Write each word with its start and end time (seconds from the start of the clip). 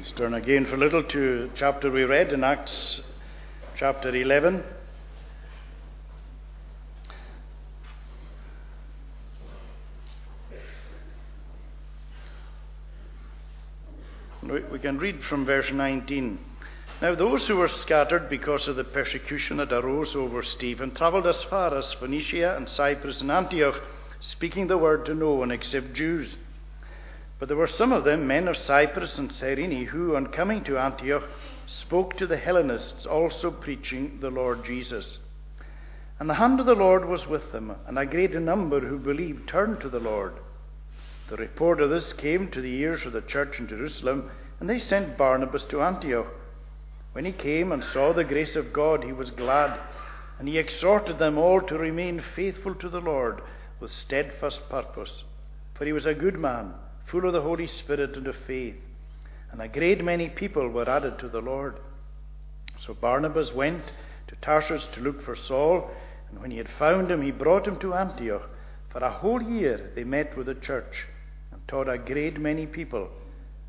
Let's 0.00 0.12
turn 0.12 0.32
again 0.32 0.64
for 0.64 0.76
a 0.76 0.78
little 0.78 1.02
to 1.02 1.50
chapter 1.54 1.90
we 1.90 2.04
read 2.04 2.32
in 2.32 2.42
Acts 2.42 3.02
chapter 3.76 4.08
11. 4.08 4.64
We 14.72 14.78
can 14.78 14.96
read 14.96 15.22
from 15.24 15.44
verse 15.44 15.70
19. 15.70 16.38
Now, 17.02 17.14
those 17.14 17.46
who 17.46 17.56
were 17.56 17.68
scattered 17.68 18.30
because 18.30 18.68
of 18.68 18.76
the 18.76 18.84
persecution 18.84 19.58
that 19.58 19.70
arose 19.70 20.16
over 20.16 20.42
Stephen 20.42 20.94
travelled 20.94 21.26
as 21.26 21.42
far 21.42 21.76
as 21.76 21.92
Phoenicia 21.92 22.56
and 22.56 22.70
Cyprus 22.70 23.20
and 23.20 23.30
Antioch, 23.30 23.82
speaking 24.18 24.66
the 24.66 24.78
word 24.78 25.04
to 25.04 25.14
no 25.14 25.34
one 25.34 25.50
except 25.50 25.92
Jews. 25.92 26.38
But 27.40 27.48
there 27.48 27.56
were 27.56 27.66
some 27.66 27.90
of 27.90 28.04
them, 28.04 28.26
men 28.26 28.48
of 28.48 28.56
Cyprus 28.58 29.16
and 29.16 29.32
Cyrene, 29.32 29.86
who, 29.86 30.14
on 30.14 30.26
coming 30.26 30.62
to 30.64 30.76
Antioch, 30.76 31.26
spoke 31.64 32.18
to 32.18 32.26
the 32.26 32.36
Hellenists, 32.36 33.06
also 33.06 33.50
preaching 33.50 34.18
the 34.20 34.28
Lord 34.28 34.62
Jesus. 34.62 35.16
And 36.18 36.28
the 36.28 36.34
hand 36.34 36.60
of 36.60 36.66
the 36.66 36.74
Lord 36.74 37.06
was 37.06 37.26
with 37.26 37.50
them, 37.50 37.74
and 37.86 37.98
a 37.98 38.04
great 38.04 38.34
number 38.34 38.80
who 38.80 38.98
believed 38.98 39.48
turned 39.48 39.80
to 39.80 39.88
the 39.88 39.98
Lord. 39.98 40.34
The 41.30 41.38
report 41.38 41.80
of 41.80 41.88
this 41.88 42.12
came 42.12 42.50
to 42.50 42.60
the 42.60 42.74
ears 42.74 43.06
of 43.06 43.14
the 43.14 43.22
church 43.22 43.58
in 43.58 43.66
Jerusalem, 43.66 44.30
and 44.60 44.68
they 44.68 44.78
sent 44.78 45.16
Barnabas 45.16 45.64
to 45.66 45.80
Antioch. 45.80 46.26
When 47.12 47.24
he 47.24 47.32
came 47.32 47.72
and 47.72 47.82
saw 47.82 48.12
the 48.12 48.22
grace 48.22 48.54
of 48.54 48.74
God, 48.74 49.02
he 49.02 49.14
was 49.14 49.30
glad, 49.30 49.80
and 50.38 50.46
he 50.46 50.58
exhorted 50.58 51.18
them 51.18 51.38
all 51.38 51.62
to 51.62 51.78
remain 51.78 52.22
faithful 52.36 52.74
to 52.74 52.90
the 52.90 53.00
Lord 53.00 53.40
with 53.80 53.90
steadfast 53.90 54.68
purpose. 54.68 55.24
For 55.72 55.86
he 55.86 55.94
was 55.94 56.04
a 56.04 56.12
good 56.12 56.38
man 56.38 56.74
full 57.10 57.26
of 57.26 57.32
the 57.32 57.42
Holy 57.42 57.66
Spirit 57.66 58.16
and 58.16 58.26
of 58.26 58.36
faith. 58.46 58.76
And 59.52 59.60
a 59.60 59.68
great 59.68 60.04
many 60.04 60.28
people 60.28 60.68
were 60.68 60.88
added 60.88 61.18
to 61.18 61.28
the 61.28 61.40
Lord. 61.40 61.76
So 62.80 62.94
Barnabas 62.94 63.52
went 63.52 63.82
to 64.28 64.36
Tarsus 64.36 64.88
to 64.94 65.00
look 65.00 65.22
for 65.22 65.34
Saul, 65.34 65.90
and 66.30 66.40
when 66.40 66.50
he 66.50 66.58
had 66.58 66.68
found 66.78 67.10
him, 67.10 67.22
he 67.22 67.32
brought 67.32 67.66
him 67.66 67.78
to 67.80 67.94
Antioch. 67.94 68.48
For 68.88 69.00
a 69.00 69.10
whole 69.10 69.42
year 69.42 69.90
they 69.94 70.04
met 70.04 70.36
with 70.36 70.46
the 70.46 70.54
church 70.54 71.06
and 71.52 71.66
taught 71.68 71.88
a 71.88 71.98
great 71.98 72.38
many 72.38 72.66
people. 72.66 73.08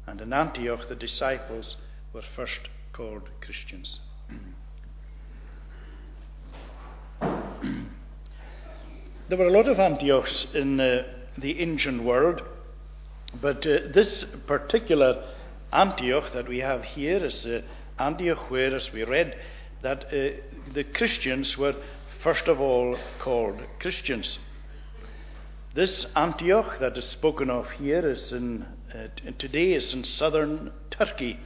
And 0.08 0.22
in 0.22 0.34
Antioch 0.34 0.88
the 0.88 0.96
disciples 0.96 1.76
were 2.14 2.24
first 2.36 2.60
called 2.94 3.24
Christians. 3.42 4.00
there 7.22 9.38
were 9.38 9.48
a 9.48 9.52
lot 9.52 9.68
of 9.68 9.80
Antiochs 9.80 10.48
in 10.54 10.80
uh, 10.80 11.04
the 11.38 11.62
ancient 11.62 12.04
world. 12.04 12.42
But 13.40 13.66
uh, 13.66 13.80
this 13.94 14.26
particular 14.48 15.24
Antioch 15.72 16.34
that 16.34 16.48
we 16.48 16.60
have 16.60 16.84
here 16.84 17.24
is 17.24 17.46
uh, 17.46 17.62
Antioch, 17.98 18.50
where, 18.50 18.76
as 18.76 18.92
we 18.92 19.04
read, 19.04 19.38
that 19.82 20.06
uh, 20.06 20.42
the 20.74 20.84
Christians 20.84 21.58
were 21.58 21.76
first 22.24 22.48
of 22.48 22.60
all 22.60 22.98
called 23.20 23.60
Christians. 23.80 24.38
This 25.74 26.06
Antioch 26.16 26.80
that 26.80 26.98
is 26.98 27.06
spoken 27.06 27.50
of 27.50 27.70
here 27.72 28.08
is 28.08 28.34
in 28.34 28.66
uh, 28.94 29.08
today 29.40 29.72
is 29.72 29.94
in 29.94 30.04
southern 30.04 30.72
Turkey, 30.90 31.40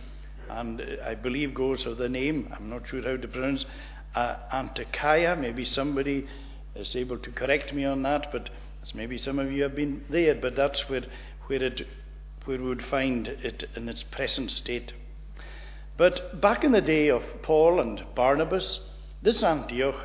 and 0.49 0.81
uh, 0.81 1.05
I 1.05 1.13
believe 1.13 1.53
goes 1.53 1.85
with 1.85 1.99
the 1.99 2.09
name. 2.09 2.51
I'm 2.51 2.69
not 2.69 2.87
sure 2.87 3.03
how 3.03 3.17
to 3.17 3.27
pronounce 3.27 3.65
uh, 4.15 4.35
Antakya. 4.51 5.39
Maybe 5.39 5.63
somebody 5.63 6.27
is 6.75 6.95
able 6.95 7.19
to 7.19 7.31
correct 7.31 7.71
me 7.71 7.85
on 7.85 8.01
that, 8.01 8.31
but 8.31 8.49
maybe 8.95 9.19
some 9.19 9.37
of 9.37 9.51
you 9.51 9.61
have 9.63 9.75
been 9.75 10.03
there. 10.09 10.33
But 10.33 10.55
that's 10.55 10.89
where 10.89 11.03
where, 11.47 11.63
it, 11.63 11.87
where 12.45 12.57
we 12.57 12.65
would 12.65 12.85
find 12.85 13.27
it 13.27 13.69
in 13.75 13.89
its 13.89 14.03
present 14.03 14.51
state. 14.51 14.93
But 15.97 16.41
back 16.41 16.63
in 16.63 16.73
the 16.73 16.81
day 16.81 17.09
of 17.09 17.23
Paul 17.41 17.79
and 17.79 18.03
Barnabas, 18.15 18.81
this 19.21 19.43
Antioch 19.43 19.95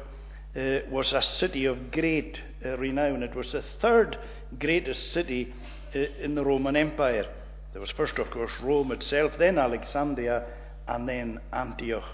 uh, 0.56 0.78
was 0.91 1.12
a 1.12 1.23
city 1.23 1.65
of 1.65 1.91
great 1.91 2.41
uh, 2.65 2.77
renown. 2.78 3.23
It 3.23 3.34
was 3.34 3.53
the 3.53 3.62
third 3.81 4.19
greatest 4.59 5.12
city 5.12 5.53
uh, 5.95 5.99
in 6.21 6.34
the 6.34 6.45
Roman 6.45 6.77
Empire. 6.77 7.27
There 7.72 7.81
was 7.81 7.91
first, 7.91 8.19
of 8.19 8.31
course, 8.31 8.53
Rome 8.62 8.93
itself, 8.93 9.33
then 9.39 9.59
Alexandria, 9.59 10.47
and 10.89 11.09
then 11.09 11.41
Antioch. 11.53 12.05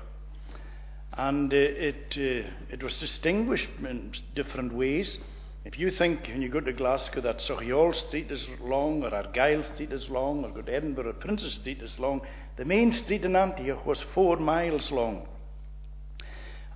And 1.13 1.53
uh, 1.53 1.57
it, 1.57 2.15
uh, 2.17 2.51
it 2.71 2.83
was 2.83 2.99
distinguished 2.99 3.69
in 3.79 4.13
different 4.35 4.73
ways. 4.75 5.19
If 5.67 5.81
you 5.81 5.91
think 5.91 6.29
when 6.29 6.43
you 6.43 6.49
go 6.49 6.61
to 6.61 6.73
Glasgow 6.73 7.21
that 7.23 7.39
Sauchiehall 7.39 7.93
Street 7.93 8.31
is 8.31 8.47
long, 8.61 9.03
or 9.03 9.13
Argyle 9.13 9.65
Street 9.65 9.91
is 9.91 10.09
long, 10.09 10.45
or 10.45 10.51
go 10.51 10.63
to 10.63 10.73
Edinburgh, 10.73 11.15
Princes 11.15 11.55
Street 11.55 11.83
is 11.83 11.99
long, 11.99 12.21
the 12.57 12.65
main 12.65 12.93
street 12.93 13.25
in 13.25 13.35
Antioch 13.35 13.85
was 13.85 14.01
four 14.15 14.37
miles 14.37 14.93
long. 14.93 15.27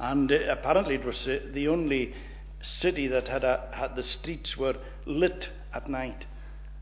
And 0.01 0.33
uh, 0.33 0.39
apparently 0.51 0.97
it 0.97 1.05
was 1.05 1.25
uh, 1.29 1.39
the 1.53 1.69
only 1.69 2.17
city 2.63 3.07
that 3.07 3.29
had, 3.29 3.45
a, 3.45 3.69
had 3.71 3.95
the 3.95 4.03
streets 4.03 4.57
were 4.57 4.75
lit 5.07 5.49
at 5.73 5.89
night. 5.89 6.25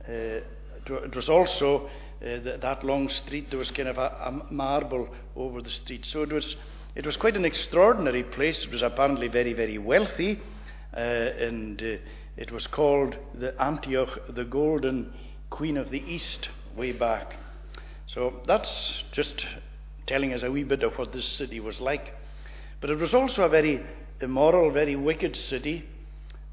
Uh, 0.09 0.41
it 0.87 1.15
was 1.15 1.29
also 1.29 1.91
uh, 2.23 2.39
that 2.59 2.85
long 2.85 3.11
street, 3.11 3.51
there 3.51 3.59
was 3.59 3.71
kind 3.71 3.89
of 3.89 3.99
a, 3.99 4.17
a, 4.25 4.51
marble 4.51 5.11
over 5.37 5.61
the 5.61 5.69
street. 5.69 6.07
So 6.07 6.23
it 6.23 6.33
was, 6.33 6.57
it 6.95 7.05
was 7.05 7.19
quite 7.19 7.37
an 7.37 7.45
extraordinary 7.45 8.23
place. 8.23 8.65
It 8.65 8.73
was 8.73 8.81
apparently 8.81 9.29
very, 9.29 9.53
very 9.53 9.77
wealthy. 9.77 10.41
Uh, 10.95 10.99
and 10.99 11.83
uh, 11.83 11.97
it 12.37 12.51
was 12.51 12.67
called 12.67 13.17
the 13.35 13.61
Antioch, 13.61 14.21
the 14.29 14.45
Golden 14.45 15.13
Queen 15.51 15.77
of 15.77 15.91
the 15.91 16.03
East, 16.07 16.49
way 16.77 16.93
back. 16.93 17.37
So 18.07 18.41
that's 18.47 19.03
just 19.13 19.47
telling 20.07 20.33
us 20.33 20.43
a 20.43 20.51
wee 20.51 20.65
bit 20.65 20.83
of 20.83 20.97
what 20.97 21.13
this 21.13 21.27
city 21.27 21.61
was 21.61 21.81
like. 21.81 22.15
But 22.81 22.91
it 22.91 22.99
was 22.99 23.13
also 23.13 23.43
a 23.43 23.49
very 23.49 23.85
immoral, 24.21 24.71
very 24.71 24.97
wicked 24.97 25.37
city, 25.37 25.85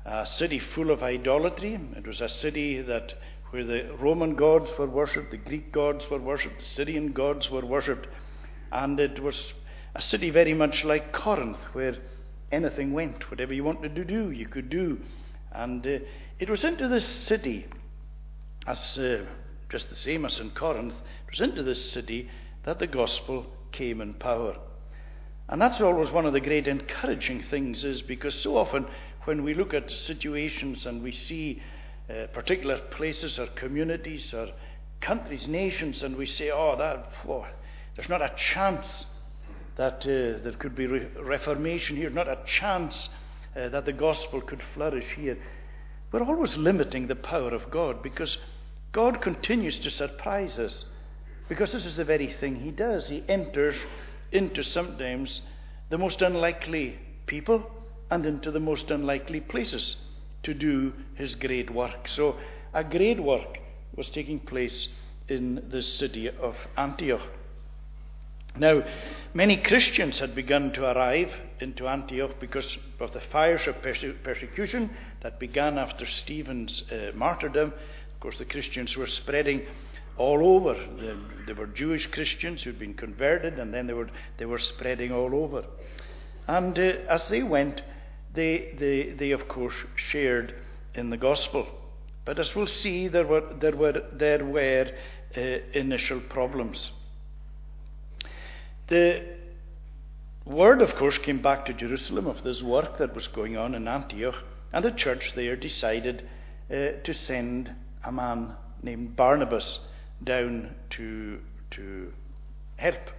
a 0.06 0.26
city 0.26 0.60
full 0.60 0.92
of 0.92 1.04
idolatry. 1.04 1.80
It 1.96 2.06
was 2.06 2.22
a 2.22 2.30
city 2.30 2.82
that 2.82 3.14
where 3.52 3.64
the 3.64 3.96
Roman 4.00 4.36
gods 4.36 4.74
were 4.78 4.88
worshipped, 4.88 5.32
the 5.32 5.38
Greek 5.38 5.72
gods 5.72 6.10
were 6.10 6.20
worshipped, 6.20 6.60
the 6.60 6.66
Syrian 6.66 7.14
gods 7.14 7.50
were 7.50 7.66
worshipped, 7.66 8.08
and 8.72 9.00
it 9.00 9.22
was 9.22 9.54
a 9.94 10.02
city 10.02 10.30
very 10.30 10.54
much 10.54 10.84
like 10.84 11.14
Corinth, 11.14 11.60
where 11.74 11.96
anything 12.52 12.94
went. 12.94 13.30
Whatever 13.30 13.54
you 13.54 13.64
wanted 13.64 13.96
to 13.96 14.04
do, 14.04 14.32
you 14.32 14.48
could 14.48 14.70
do. 14.70 15.00
And 15.52 15.86
uh, 15.86 16.00
it 16.40 16.50
was 16.50 16.64
into 16.64 16.88
this 16.88 17.06
city, 17.06 17.66
as 18.68 18.98
uh, 18.98 19.26
just 19.70 19.90
the 19.90 19.96
same 19.96 20.26
as 20.26 20.40
in 20.40 20.52
Corinth, 20.52 20.94
it 20.94 21.32
was 21.32 21.42
into 21.42 21.64
this 21.64 21.92
city 21.92 22.30
that 22.64 22.80
the 22.80 22.88
gospel 22.88 23.46
came 23.72 24.02
in 24.02 24.14
power. 24.16 24.56
And 25.48 25.62
that's 25.62 25.80
always 25.80 26.12
one 26.12 26.26
of 26.26 26.34
the 26.34 26.40
great 26.40 26.68
encouraging 26.68 27.44
things, 27.44 27.84
is 27.84 28.02
because 28.02 28.36
so 28.36 28.58
often 28.58 28.88
when 29.26 29.44
we 29.44 29.54
look 29.54 29.74
at 29.74 29.90
situations 29.92 30.86
and 30.86 31.04
we 31.04 31.12
see 31.12 31.62
uh, 32.10 32.28
particular 32.34 32.80
places 32.92 33.40
or 33.40 33.48
communities 33.48 34.34
or 34.34 34.50
countries, 35.02 35.48
nations, 35.48 36.04
and 36.04 36.16
we 36.16 36.26
say, 36.26 36.52
oh, 36.52 36.76
that, 36.78 37.12
oh, 37.28 37.46
there's 37.96 38.10
not 38.10 38.22
a 38.22 38.34
chance 38.36 39.06
that 39.78 40.06
uh, 40.06 40.42
there 40.44 40.56
could 40.58 40.76
be 40.76 40.88
re- 40.88 41.08
reformation 41.22 41.98
here, 41.98 42.10
not 42.10 42.28
a 42.28 42.40
chance 42.46 43.10
uh, 43.56 43.70
that 43.70 43.86
the 43.86 43.94
gospel 43.94 44.42
could 44.42 44.62
flourish 44.74 45.12
here. 45.16 45.38
We're 46.12 46.24
always 46.24 46.56
limiting 46.56 47.08
the 47.08 47.16
power 47.16 47.54
of 47.54 47.70
God 47.72 48.02
because 48.02 48.38
God 48.92 49.22
continues 49.22 49.78
to 49.80 49.90
surprise 49.90 50.58
us. 50.58 50.86
Because 51.50 51.74
this 51.74 51.86
is 51.86 51.98
the 51.98 52.06
very 52.06 52.32
thing 52.34 52.56
He 52.56 52.72
does. 52.72 53.10
He 53.10 53.24
enters 53.28 53.76
into 54.32 54.64
sometimes 54.64 55.42
the 55.90 55.98
most 55.98 56.22
unlikely 56.22 56.98
people 57.26 57.70
and 58.10 58.26
into 58.26 58.52
the 58.52 58.60
most 58.60 58.90
unlikely 58.92 59.42
places 59.42 59.98
to 60.44 60.54
do 60.54 60.94
His 61.16 61.36
great 61.36 61.70
work. 61.70 62.08
So, 62.08 62.38
a 62.74 62.84
great 62.84 63.22
work 63.22 63.60
was 63.96 64.10
taking 64.10 64.40
place 64.40 64.88
in 65.28 65.70
the 65.70 65.82
city 65.82 66.30
of 66.30 66.56
Antioch. 66.78 67.22
Now, 68.58 68.84
many 69.34 69.58
Christians 69.58 70.20
had 70.20 70.34
begun 70.34 70.72
to 70.74 70.86
arrive 70.86 71.32
into 71.60 71.88
Antioch 71.88 72.40
because 72.40 72.78
of 73.00 73.12
the 73.12 73.20
fires 73.20 73.68
of 73.68 73.82
perse- 73.82 74.16
persecution 74.24 74.92
that 75.22 75.40
began 75.40 75.78
after 75.78 76.06
Stephen's 76.06 76.84
uh, 76.92 77.12
martyrdom. 77.14 77.74
Of 78.14 78.20
course, 78.20 78.38
the 78.38 78.46
Christians 78.46 78.96
were 78.96 79.08
spreading 79.08 79.66
all 80.18 80.56
over. 80.56 80.74
The, 80.74 81.18
there 81.46 81.56
were 81.56 81.68
Jewish 81.68 82.08
Christians 82.08 82.64
who'd 82.64 82.80
been 82.80 82.94
converted, 82.94 83.60
and 83.60 83.74
then 83.74 83.88
they 83.88 83.94
were, 83.94 84.10
they 84.38 84.46
were 84.46 84.60
spreading 84.60 85.12
all 85.12 85.36
over. 85.36 85.66
And 86.48 86.78
uh, 86.78 86.94
as 87.10 87.28
they 87.28 87.44
went, 87.44 87.82
they, 88.34 88.74
they, 88.78 89.12
they, 89.12 89.32
of 89.32 89.48
course, 89.48 89.76
shared 89.96 90.56
in 90.94 91.10
the 91.10 91.18
gospel. 91.18 91.68
But 92.24 92.40
as 92.40 92.56
we'll 92.56 92.68
see, 92.68 93.08
there 93.08 93.28
were, 93.28 93.44
there 93.60 93.76
were, 93.76 94.02
there 94.14 94.46
were 94.46 94.92
uh, 95.36 95.42
initial 95.74 96.22
problems. 96.22 96.92
The 98.88 99.24
word, 100.46 100.82
of 100.82 100.96
course, 100.96 101.18
came 101.18 101.42
back 101.42 101.66
to 101.66 101.74
Jerusalem 101.74 102.28
of 102.28 102.44
this 102.44 102.62
work 102.62 102.98
that 103.00 103.16
was 103.16 103.28
going 103.28 103.58
on 103.58 103.74
in 103.74 103.88
Antioch, 103.88 104.36
and 104.72 104.86
the 104.86 104.92
church 104.92 105.34
there 105.36 105.56
decided 105.56 106.28
uh, 106.70 107.02
to 107.04 107.14
send 107.14 107.74
a 108.04 108.12
man 108.12 108.56
named 108.84 109.16
Barnabas 109.16 109.80
down 110.24 110.76
to, 110.92 111.40
to 111.72 112.14
help 112.78 113.10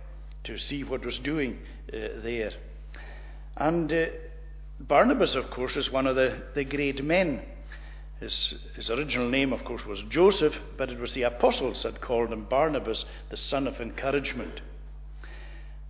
to 0.44 0.56
see 0.56 0.84
what 0.84 1.04
was 1.04 1.18
doing 1.18 1.58
uh, 1.92 2.20
there. 2.22 2.52
And 3.56 3.92
uh, 3.92 4.06
Barnabas, 4.78 5.34
of 5.34 5.50
course, 5.50 5.76
is 5.76 5.90
one 5.90 6.06
of 6.06 6.14
the, 6.14 6.42
the 6.54 6.64
great 6.64 7.02
men. 7.02 7.42
His, 8.20 8.54
his 8.76 8.88
original 8.88 9.28
name, 9.28 9.52
of 9.52 9.64
course, 9.64 9.84
was 9.84 10.00
Joseph, 10.08 10.54
but 10.76 10.90
it 10.90 11.00
was 11.00 11.12
the 11.14 11.24
apostles 11.24 11.82
that 11.82 12.00
called 12.00 12.32
him 12.32 12.44
Barnabas, 12.44 13.04
the 13.30 13.36
son 13.36 13.66
of 13.66 13.80
encouragement. 13.80 14.60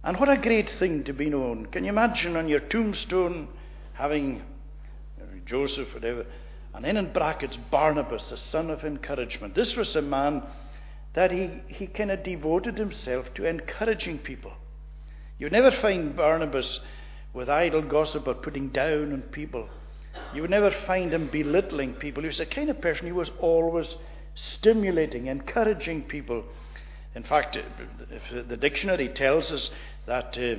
And 0.06 0.20
what 0.20 0.28
a 0.28 0.36
great 0.36 0.70
thing 0.78 1.02
to 1.04 1.12
be 1.12 1.28
known. 1.28 1.66
Can 1.66 1.82
you 1.82 1.90
imagine 1.90 2.36
on 2.36 2.48
your 2.48 2.60
tombstone 2.60 3.48
having 3.94 4.40
uh, 5.20 5.24
Joseph, 5.44 5.92
whatever, 5.92 6.24
and 6.72 6.84
then 6.84 6.96
in 6.96 7.12
brackets, 7.12 7.58
Barnabas, 7.72 8.30
the 8.30 8.36
son 8.36 8.70
of 8.70 8.84
encouragement. 8.84 9.56
This 9.56 9.74
was 9.74 9.96
a 9.96 10.02
man 10.02 10.44
that 11.14 11.32
he, 11.32 11.50
he 11.66 11.88
kind 11.88 12.12
of 12.12 12.22
devoted 12.22 12.78
himself 12.78 13.34
to 13.34 13.48
encouraging 13.48 14.18
people. 14.18 14.52
You 15.40 15.50
never 15.50 15.72
find 15.72 16.14
Barnabas 16.14 16.78
with 17.34 17.48
idle 17.48 17.82
gossip 17.82 18.28
or 18.28 18.34
putting 18.34 18.68
down 18.68 19.12
on 19.12 19.22
people. 19.22 19.68
You 20.32 20.42
would 20.42 20.50
never 20.50 20.70
find 20.86 21.12
him 21.12 21.30
belittling 21.32 21.94
people. 21.94 22.22
He 22.22 22.28
was 22.28 22.38
the 22.38 22.46
kind 22.46 22.70
of 22.70 22.80
person 22.80 23.08
who 23.08 23.16
was 23.16 23.30
always 23.40 23.96
stimulating, 24.34 25.26
encouraging 25.26 26.02
people. 26.02 26.44
In 27.16 27.22
fact, 27.22 27.56
the 28.30 28.56
dictionary 28.56 29.08
tells 29.08 29.50
us 29.50 29.70
that 30.06 30.38
uh, 30.38 30.56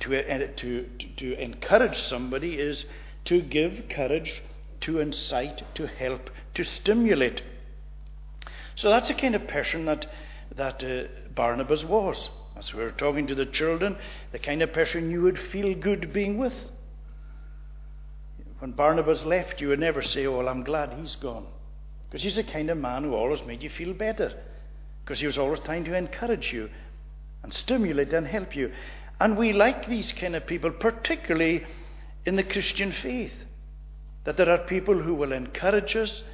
to, 0.00 0.48
to, 0.56 0.86
to 1.16 1.42
encourage 1.42 1.98
somebody 2.02 2.54
is 2.54 2.84
to 3.26 3.40
give 3.40 3.88
courage, 3.88 4.42
to 4.82 5.00
incite, 5.00 5.62
to 5.74 5.86
help, 5.86 6.30
to 6.54 6.64
stimulate. 6.64 7.42
So 8.76 8.90
that's 8.90 9.08
the 9.08 9.14
kind 9.14 9.34
of 9.34 9.48
person 9.48 9.86
that, 9.86 10.06
that 10.54 10.82
uh, 10.84 11.08
Barnabas 11.34 11.84
was. 11.84 12.28
As 12.56 12.72
we 12.72 12.82
were 12.82 12.90
talking 12.90 13.26
to 13.26 13.34
the 13.34 13.46
children, 13.46 13.96
the 14.32 14.38
kind 14.38 14.62
of 14.62 14.72
person 14.72 15.10
you 15.10 15.22
would 15.22 15.38
feel 15.38 15.74
good 15.74 16.12
being 16.12 16.38
with. 16.38 16.54
When 18.58 18.72
Barnabas 18.72 19.24
left, 19.24 19.60
you 19.60 19.68
would 19.68 19.80
never 19.80 20.02
say, 20.02 20.26
Oh, 20.26 20.38
well, 20.38 20.48
I'm 20.48 20.64
glad 20.64 20.94
he's 20.94 21.16
gone. 21.16 21.46
Because 22.08 22.22
he's 22.22 22.36
the 22.36 22.44
kind 22.44 22.70
of 22.70 22.78
man 22.78 23.04
who 23.04 23.14
always 23.14 23.44
made 23.46 23.62
you 23.62 23.68
feel 23.68 23.92
better. 23.92 24.32
Because 25.04 25.20
he 25.20 25.26
was 25.26 25.36
always 25.36 25.60
trying 25.60 25.84
to 25.84 25.94
encourage 25.94 26.52
you 26.52 26.70
and 27.46 27.54
stimulate 27.54 28.12
and 28.12 28.26
help 28.26 28.56
you. 28.56 28.72
And 29.20 29.38
we 29.38 29.52
like 29.52 29.88
these 29.88 30.12
kind 30.12 30.34
of 30.34 30.46
people, 30.46 30.72
particularly 30.72 31.64
in 32.24 32.34
the 32.34 32.42
Christian 32.42 32.92
faith. 32.92 33.32
That 34.24 34.36
there 34.36 34.50
are 34.50 34.66
people 34.66 35.00
who 35.00 35.14
will 35.14 35.32
encourage 35.32 35.94
us 35.94 36.24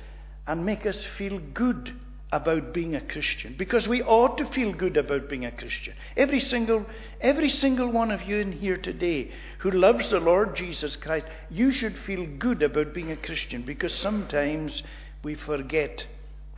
and 0.46 0.64
make 0.64 0.86
us 0.86 1.06
feel 1.18 1.38
good 1.38 1.94
about 2.32 2.72
being 2.72 2.94
a 2.94 3.00
Christian. 3.02 3.54
Because 3.58 3.86
we 3.86 4.02
ought 4.02 4.38
to 4.38 4.50
feel 4.52 4.72
good 4.72 4.96
about 4.96 5.28
being 5.28 5.44
a 5.44 5.52
Christian. 5.52 5.92
Every 6.16 6.40
single, 6.40 6.86
every 7.20 7.50
single 7.50 7.92
one 7.92 8.10
of 8.10 8.22
you 8.22 8.38
in 8.38 8.52
here 8.52 8.78
today 8.78 9.32
who 9.58 9.70
loves 9.70 10.10
the 10.10 10.18
Lord 10.18 10.56
Jesus 10.56 10.96
Christ, 10.96 11.26
you 11.50 11.72
should 11.72 11.94
feel 11.94 12.26
good 12.38 12.62
about 12.62 12.94
being 12.94 13.10
a 13.10 13.16
Christian 13.16 13.62
because 13.62 13.94
sometimes 13.94 14.82
we 15.22 15.34
forget 15.34 16.06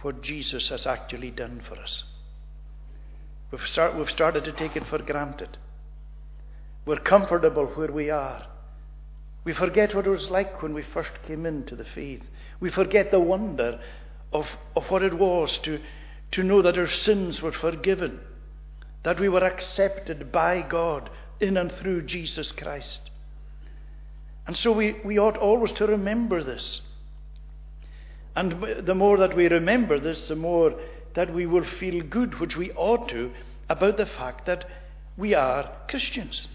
what 0.02 0.22
Jesus 0.22 0.68
has 0.68 0.86
actually 0.86 1.32
done 1.32 1.60
for 1.68 1.74
us. 1.74 2.04
We've, 3.54 3.68
start, 3.68 3.96
we've 3.96 4.10
started 4.10 4.42
to 4.46 4.52
take 4.52 4.74
it 4.74 4.84
for 4.88 4.98
granted. 4.98 5.58
We're 6.84 6.98
comfortable 6.98 7.66
where 7.66 7.92
we 7.92 8.10
are. 8.10 8.44
We 9.44 9.54
forget 9.54 9.94
what 9.94 10.08
it 10.08 10.10
was 10.10 10.28
like 10.28 10.60
when 10.60 10.74
we 10.74 10.82
first 10.82 11.12
came 11.24 11.46
into 11.46 11.76
the 11.76 11.84
faith. 11.84 12.22
We 12.58 12.72
forget 12.72 13.12
the 13.12 13.20
wonder 13.20 13.78
of, 14.32 14.46
of 14.74 14.90
what 14.90 15.04
it 15.04 15.14
was 15.14 15.56
to, 15.58 15.78
to 16.32 16.42
know 16.42 16.62
that 16.62 16.76
our 16.76 16.88
sins 16.88 17.42
were 17.42 17.52
forgiven, 17.52 18.18
that 19.04 19.20
we 19.20 19.28
were 19.28 19.44
accepted 19.44 20.32
by 20.32 20.62
God 20.62 21.08
in 21.38 21.56
and 21.56 21.70
through 21.70 22.02
Jesus 22.06 22.50
Christ. 22.50 23.08
And 24.48 24.56
so 24.56 24.72
we, 24.72 24.96
we 25.04 25.16
ought 25.16 25.36
always 25.36 25.70
to 25.74 25.86
remember 25.86 26.42
this. 26.42 26.80
And 28.34 28.84
the 28.84 28.96
more 28.96 29.18
that 29.18 29.36
we 29.36 29.46
remember 29.46 30.00
this, 30.00 30.26
the 30.26 30.34
more 30.34 30.74
that 31.14 31.32
we 31.32 31.46
will 31.46 31.64
feel 31.64 32.02
good, 32.02 32.38
which 32.40 32.56
we 32.56 32.72
ought 32.72 33.08
to, 33.08 33.32
about 33.68 33.96
the 33.96 34.06
fact 34.06 34.46
that 34.46 34.68
we 35.16 35.34
are 35.34 35.70
Christians. 35.88 36.46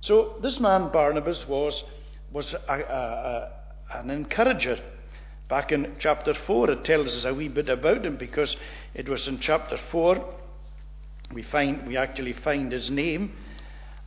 So 0.00 0.36
this 0.42 0.58
man 0.58 0.90
Barnabas 0.90 1.46
was, 1.46 1.84
was 2.32 2.52
a, 2.52 2.72
a, 2.72 3.52
a, 3.94 3.98
an 3.98 4.10
encourager. 4.10 4.78
Back 5.48 5.72
in 5.72 5.94
chapter 5.98 6.34
4, 6.34 6.70
it 6.70 6.84
tells 6.84 7.14
us 7.16 7.24
a 7.24 7.34
wee 7.34 7.48
bit 7.48 7.68
about 7.68 8.04
him 8.04 8.16
because 8.16 8.56
it 8.94 9.08
was 9.08 9.28
in 9.28 9.38
chapter 9.38 9.78
4 9.90 10.34
we, 11.32 11.42
find, 11.42 11.86
we 11.86 11.96
actually 11.96 12.32
find 12.32 12.72
his 12.72 12.90
name. 12.90 13.32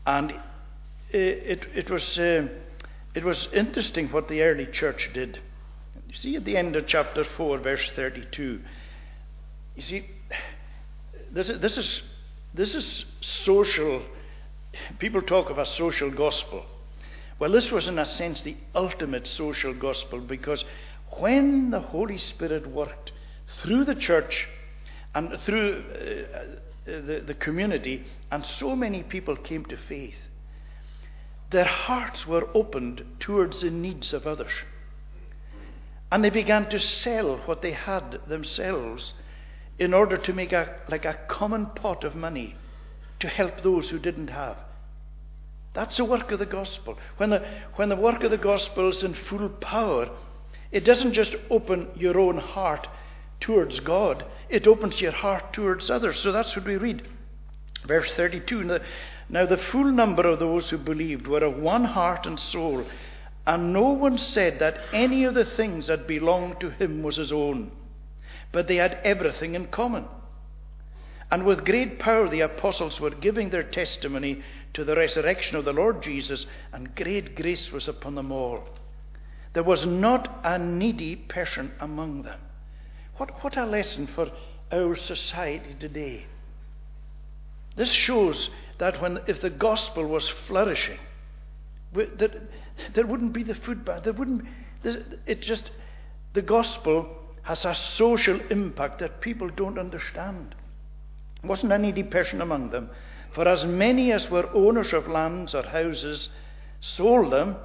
And 0.05 0.33
it, 1.11 1.65
it, 1.73 1.89
was, 1.89 2.17
uh, 2.17 2.47
it 3.13 3.23
was 3.23 3.47
interesting 3.53 4.09
what 4.09 4.27
the 4.27 4.41
early 4.41 4.65
church 4.65 5.09
did. 5.13 5.39
You 6.07 6.15
see 6.15 6.35
at 6.35 6.45
the 6.45 6.57
end 6.57 6.75
of 6.75 6.87
chapter 6.87 7.23
4, 7.23 7.59
verse 7.59 7.91
32. 7.95 8.61
You 9.79 9.85
see, 9.85 10.05
this 11.31 11.47
is, 11.47 11.61
this 11.61 11.77
is, 11.77 12.01
this 12.53 12.75
is 12.75 13.05
social. 13.21 14.03
People 14.99 15.21
talk 15.21 15.49
of 15.49 15.57
a 15.57 15.65
social 15.65 16.11
gospel. 16.11 16.65
Well, 17.39 17.53
this 17.53 17.71
was, 17.71 17.87
in 17.87 17.97
a 17.97 18.05
sense, 18.05 18.41
the 18.41 18.57
ultimate 18.75 19.25
social 19.25 19.73
gospel 19.73 20.19
because 20.19 20.65
when 21.11 21.71
the 21.71 21.79
Holy 21.79 22.17
Spirit 22.17 22.67
worked 22.67 23.13
through 23.61 23.85
the 23.85 23.95
church 23.95 24.49
and 25.15 25.39
through 25.45 25.85
uh, 25.93 26.43
the, 26.85 27.23
the 27.25 27.35
community, 27.35 28.05
and 28.29 28.45
so 28.45 28.75
many 28.75 29.03
people 29.03 29.37
came 29.37 29.63
to 29.67 29.77
faith, 29.77 30.19
their 31.51 31.63
hearts 31.63 32.27
were 32.27 32.49
opened 32.53 33.05
towards 33.21 33.61
the 33.61 33.71
needs 33.71 34.11
of 34.11 34.27
others. 34.27 34.51
And 36.11 36.21
they 36.21 36.31
began 36.31 36.69
to 36.69 36.81
sell 36.81 37.37
what 37.45 37.61
they 37.61 37.71
had 37.71 38.19
themselves 38.27 39.13
in 39.79 39.93
order 39.93 40.17
to 40.17 40.33
make 40.33 40.51
a, 40.51 40.75
like 40.89 41.05
a 41.05 41.17
common 41.27 41.65
pot 41.67 42.03
of 42.03 42.13
money 42.13 42.55
to 43.19 43.27
help 43.27 43.61
those 43.61 43.89
who 43.89 43.97
didn't 43.97 44.29
have. 44.29 44.57
That's 45.73 45.97
the 45.97 46.05
work 46.05 46.31
of 46.31 46.39
the 46.39 46.45
gospel. 46.45 46.97
When 47.17 47.29
the, 47.29 47.47
when 47.75 47.89
the 47.89 47.95
work 47.95 48.23
of 48.23 48.31
the 48.31 48.37
gospel 48.37 48.89
is 48.89 49.03
in 49.03 49.13
full 49.13 49.47
power, 49.49 50.09
it 50.71 50.83
doesn't 50.83 51.13
just 51.13 51.35
open 51.49 51.87
your 51.95 52.19
own 52.19 52.37
heart 52.37 52.87
towards 53.39 53.79
God, 53.79 54.25
it 54.49 54.67
opens 54.67 54.99
your 54.99 55.13
heart 55.13 55.53
towards 55.53 55.89
others. 55.89 56.19
So 56.19 56.31
that's 56.33 56.55
what 56.55 56.65
we 56.65 56.75
read. 56.75 57.07
Verse 57.85 58.11
32 58.15 58.79
Now 59.29 59.45
the 59.45 59.57
full 59.57 59.85
number 59.85 60.23
of 60.23 60.39
those 60.39 60.69
who 60.69 60.77
believed 60.77 61.27
were 61.27 61.43
of 61.45 61.57
one 61.57 61.85
heart 61.85 62.25
and 62.25 62.37
soul, 62.37 62.85
and 63.47 63.71
no 63.71 63.89
one 63.89 64.17
said 64.17 64.59
that 64.59 64.79
any 64.91 65.23
of 65.23 65.35
the 65.35 65.45
things 65.45 65.87
that 65.87 66.07
belonged 66.07 66.59
to 66.59 66.69
him 66.69 67.01
was 67.01 67.15
his 67.15 67.31
own 67.31 67.71
but 68.51 68.67
they 68.67 68.77
had 68.77 68.99
everything 69.03 69.55
in 69.55 69.67
common. 69.67 70.05
And 71.31 71.45
with 71.45 71.65
great 71.65 71.99
power, 71.99 72.27
the 72.27 72.41
apostles 72.41 72.99
were 72.99 73.11
giving 73.11 73.49
their 73.49 73.63
testimony 73.63 74.43
to 74.73 74.83
the 74.83 74.95
resurrection 74.95 75.57
of 75.57 75.65
the 75.65 75.73
Lord 75.73 76.01
Jesus, 76.01 76.45
and 76.73 76.95
great 76.95 77.35
grace 77.35 77.71
was 77.71 77.87
upon 77.87 78.15
them 78.15 78.31
all. 78.31 78.67
There 79.53 79.63
was 79.63 79.85
not 79.85 80.41
a 80.43 80.57
needy 80.57 81.15
person 81.15 81.71
among 81.79 82.23
them. 82.23 82.39
What, 83.17 83.43
what 83.43 83.57
a 83.57 83.65
lesson 83.65 84.07
for 84.07 84.31
our 84.71 84.95
society 84.95 85.75
today. 85.79 86.25
This 87.75 87.89
shows 87.89 88.49
that 88.77 89.01
when, 89.01 89.19
if 89.27 89.41
the 89.41 89.49
gospel 89.49 90.05
was 90.05 90.31
flourishing, 90.47 90.99
that 91.93 92.41
there 92.93 93.05
wouldn't 93.05 93.33
be 93.33 93.43
the 93.43 93.55
food 93.55 93.83
bank. 93.83 94.03
There 94.03 94.13
wouldn't. 94.13 94.45
It 94.83 95.41
just 95.41 95.71
the 96.33 96.41
gospel 96.41 97.07
has 97.49 97.65
a 97.65 97.73
social 97.73 98.39
impact 98.51 98.99
that 98.99 99.21
people 99.21 99.49
don't 99.49 99.79
understand. 99.79 100.53
There 101.41 101.49
wasn't 101.49 101.71
any 101.71 101.91
depression 101.91 102.43
among 102.43 102.69
them. 102.69 102.91
For 103.31 103.47
as 103.47 103.65
many 103.65 104.11
as 104.11 104.29
were 104.29 104.47
owners 104.53 104.93
of 104.93 105.07
lands 105.07 105.55
or 105.55 105.63
houses 105.63 106.29
sold 106.79 107.33
them 107.33 107.55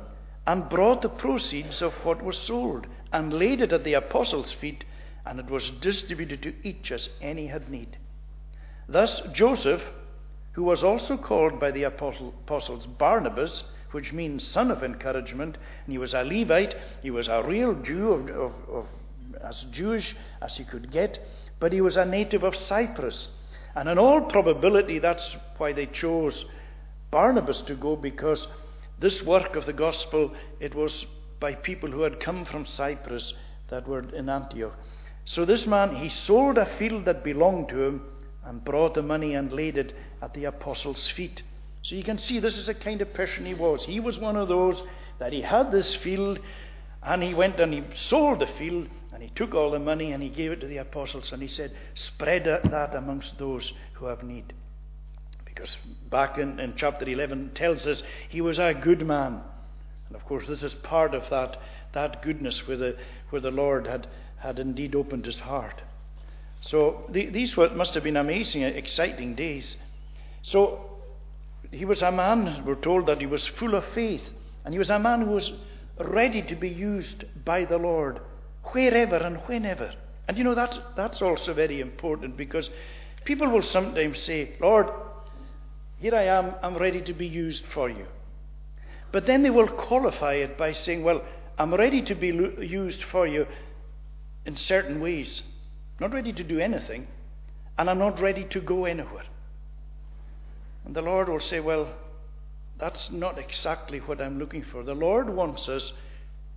and 0.46 0.70
brought 0.70 1.02
the 1.02 1.10
proceeds 1.10 1.82
of 1.82 1.92
what 2.02 2.24
was 2.24 2.38
sold 2.38 2.86
and 3.12 3.34
laid 3.34 3.60
it 3.60 3.74
at 3.74 3.84
the 3.84 3.92
apostles' 3.92 4.52
feet, 4.52 4.86
and 5.26 5.38
it 5.38 5.50
was 5.50 5.68
distributed 5.68 6.40
to 6.44 6.54
each 6.66 6.90
as 6.90 7.10
any 7.20 7.48
had 7.48 7.68
need. 7.68 7.98
Thus 8.88 9.20
Joseph, 9.34 9.82
who 10.52 10.62
was 10.62 10.82
also 10.82 11.18
called 11.18 11.60
by 11.60 11.70
the 11.70 11.82
apostles 11.82 12.86
Barnabas, 12.86 13.64
which 13.90 14.14
means 14.14 14.46
son 14.46 14.70
of 14.70 14.82
encouragement, 14.82 15.58
and 15.84 15.92
he 15.92 15.98
was 15.98 16.14
a 16.14 16.24
Levite, 16.24 16.74
he 17.02 17.10
was 17.10 17.28
a 17.28 17.42
real 17.42 17.74
Jew 17.74 18.12
of, 18.12 18.30
of, 18.30 18.52
of 18.70 18.86
as 19.42 19.64
Jewish 19.70 20.14
as 20.40 20.56
he 20.56 20.64
could 20.64 20.90
get, 20.90 21.18
but 21.58 21.72
he 21.72 21.80
was 21.80 21.96
a 21.96 22.04
native 22.04 22.42
of 22.42 22.54
Cyprus. 22.54 23.28
And 23.74 23.88
in 23.88 23.98
all 23.98 24.22
probability, 24.22 24.98
that's 24.98 25.36
why 25.56 25.72
they 25.72 25.86
chose 25.86 26.44
Barnabas 27.10 27.60
to 27.62 27.74
go, 27.74 27.96
because 27.96 28.46
this 28.98 29.22
work 29.22 29.56
of 29.56 29.66
the 29.66 29.72
gospel, 29.72 30.32
it 30.60 30.74
was 30.74 31.06
by 31.40 31.54
people 31.54 31.90
who 31.90 32.02
had 32.02 32.20
come 32.20 32.44
from 32.44 32.66
Cyprus 32.66 33.34
that 33.68 33.88
were 33.88 34.08
in 34.14 34.28
Antioch. 34.28 34.76
So 35.24 35.44
this 35.44 35.66
man, 35.66 35.96
he 35.96 36.08
sold 36.08 36.58
a 36.58 36.66
field 36.78 37.06
that 37.06 37.24
belonged 37.24 37.68
to 37.70 37.82
him 37.82 38.02
and 38.44 38.64
brought 38.64 38.94
the 38.94 39.02
money 39.02 39.34
and 39.34 39.52
laid 39.52 39.78
it 39.78 39.94
at 40.22 40.34
the 40.34 40.44
apostles' 40.44 41.08
feet. 41.08 41.42
So 41.82 41.94
you 41.94 42.04
can 42.04 42.18
see 42.18 42.40
this 42.40 42.56
is 42.56 42.66
the 42.66 42.74
kind 42.74 43.00
of 43.00 43.12
person 43.14 43.46
he 43.46 43.54
was. 43.54 43.84
He 43.84 44.00
was 44.00 44.18
one 44.18 44.36
of 44.36 44.48
those 44.48 44.82
that 45.18 45.32
he 45.32 45.40
had 45.40 45.70
this 45.70 45.94
field 45.96 46.38
and 47.02 47.22
he 47.22 47.34
went 47.34 47.60
and 47.60 47.72
he 47.72 47.84
sold 47.94 48.40
the 48.40 48.46
field 48.58 48.88
and 49.14 49.22
he 49.22 49.30
took 49.30 49.54
all 49.54 49.70
the 49.70 49.78
money 49.78 50.10
and 50.10 50.20
he 50.20 50.28
gave 50.28 50.50
it 50.50 50.60
to 50.60 50.66
the 50.66 50.78
apostles 50.78 51.30
and 51.30 51.40
he 51.40 51.46
said, 51.46 51.70
Spread 51.94 52.44
that 52.46 52.94
amongst 52.96 53.38
those 53.38 53.72
who 53.92 54.06
have 54.06 54.24
need. 54.24 54.52
Because 55.44 55.76
back 56.10 56.36
in, 56.36 56.58
in 56.58 56.74
chapter 56.76 57.08
11 57.08 57.52
tells 57.54 57.86
us 57.86 58.02
he 58.28 58.40
was 58.40 58.58
a 58.58 58.74
good 58.74 59.06
man. 59.06 59.40
And 60.08 60.16
of 60.16 60.24
course, 60.24 60.48
this 60.48 60.64
is 60.64 60.74
part 60.74 61.14
of 61.14 61.30
that, 61.30 61.58
that 61.92 62.22
goodness 62.22 62.66
where 62.66 62.76
the, 62.76 62.96
where 63.30 63.40
the 63.40 63.52
Lord 63.52 63.86
had, 63.86 64.08
had 64.38 64.58
indeed 64.58 64.96
opened 64.96 65.26
his 65.26 65.38
heart. 65.38 65.80
So 66.60 67.04
the, 67.08 67.30
these 67.30 67.56
were, 67.56 67.70
must 67.70 67.94
have 67.94 68.02
been 68.02 68.16
amazing, 68.16 68.64
exciting 68.64 69.36
days. 69.36 69.76
So 70.42 70.90
he 71.70 71.84
was 71.84 72.02
a 72.02 72.10
man, 72.10 72.64
we're 72.66 72.74
told 72.74 73.06
that 73.06 73.20
he 73.20 73.26
was 73.26 73.46
full 73.46 73.76
of 73.76 73.84
faith. 73.94 74.24
And 74.64 74.74
he 74.74 74.78
was 74.78 74.90
a 74.90 74.98
man 74.98 75.20
who 75.20 75.30
was 75.30 75.52
ready 76.00 76.42
to 76.42 76.56
be 76.56 76.68
used 76.68 77.24
by 77.44 77.64
the 77.64 77.78
Lord 77.78 78.18
wherever 78.72 79.16
and 79.16 79.36
whenever. 79.46 79.92
And 80.26 80.38
you 80.38 80.44
know, 80.44 80.54
that's, 80.54 80.78
that's 80.96 81.20
also 81.20 81.52
very 81.54 81.80
important 81.80 82.36
because 82.36 82.70
people 83.24 83.48
will 83.48 83.62
sometimes 83.62 84.18
say, 84.20 84.56
Lord, 84.60 84.88
here 85.98 86.14
I 86.14 86.24
am, 86.24 86.54
I'm 86.62 86.76
ready 86.76 87.02
to 87.02 87.12
be 87.12 87.26
used 87.26 87.64
for 87.72 87.88
you. 87.88 88.06
But 89.12 89.26
then 89.26 89.42
they 89.42 89.50
will 89.50 89.68
qualify 89.68 90.34
it 90.34 90.58
by 90.58 90.72
saying, 90.72 91.04
Well, 91.04 91.22
I'm 91.56 91.72
ready 91.72 92.02
to 92.02 92.14
be 92.14 92.28
used 92.28 93.04
for 93.04 93.26
you 93.26 93.46
in 94.44 94.56
certain 94.56 95.00
ways. 95.00 95.42
Not 96.00 96.12
ready 96.12 96.32
to 96.32 96.42
do 96.42 96.58
anything, 96.58 97.06
and 97.78 97.88
I'm 97.88 97.98
not 98.00 98.20
ready 98.20 98.44
to 98.50 98.60
go 98.60 98.86
anywhere. 98.86 99.24
And 100.84 100.96
the 100.96 101.02
Lord 101.02 101.28
will 101.28 101.40
say, 101.40 101.60
Well, 101.60 101.88
that's 102.78 103.10
not 103.10 103.38
exactly 103.38 104.00
what 104.00 104.20
I'm 104.20 104.38
looking 104.38 104.64
for. 104.64 104.82
The 104.82 104.94
Lord 104.94 105.30
wants 105.30 105.68
us 105.68 105.92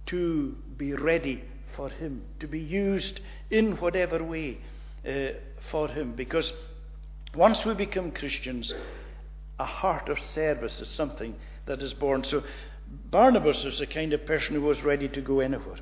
to 0.08 0.56
be 0.78 0.94
ready 0.94 1.44
for 1.78 1.90
Him, 1.90 2.24
to 2.42 2.48
be 2.48 2.60
used 2.60 3.22
in 3.50 3.78
whatever 3.78 4.22
way 4.24 4.58
uh, 5.08 5.38
for 5.72 5.88
Him. 5.88 6.14
Because 6.14 6.52
once 7.36 7.64
we 7.64 7.74
become 7.76 8.12
Christians, 8.12 8.74
a 9.60 9.66
heart 9.66 10.10
of 10.10 10.20
service 10.20 10.82
is 10.82 10.90
something 10.90 11.36
that 11.68 11.82
is 11.82 11.94
born. 11.94 12.24
So 12.24 12.44
Barnabas 13.12 13.64
was 13.64 13.80
the 13.80 13.88
kind 13.88 14.12
of 14.12 14.26
person 14.26 14.56
who 14.56 14.62
was 14.62 14.84
ready 14.84 15.08
to 15.08 15.22
go 15.22 15.40
anywhere. 15.40 15.78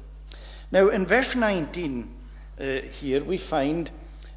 Now, 0.71 0.89
in 0.89 1.05
verse 1.05 1.33
19 1.33 2.13
uh, 2.59 2.63
here, 2.99 3.23
we 3.23 3.37
find 3.37 3.89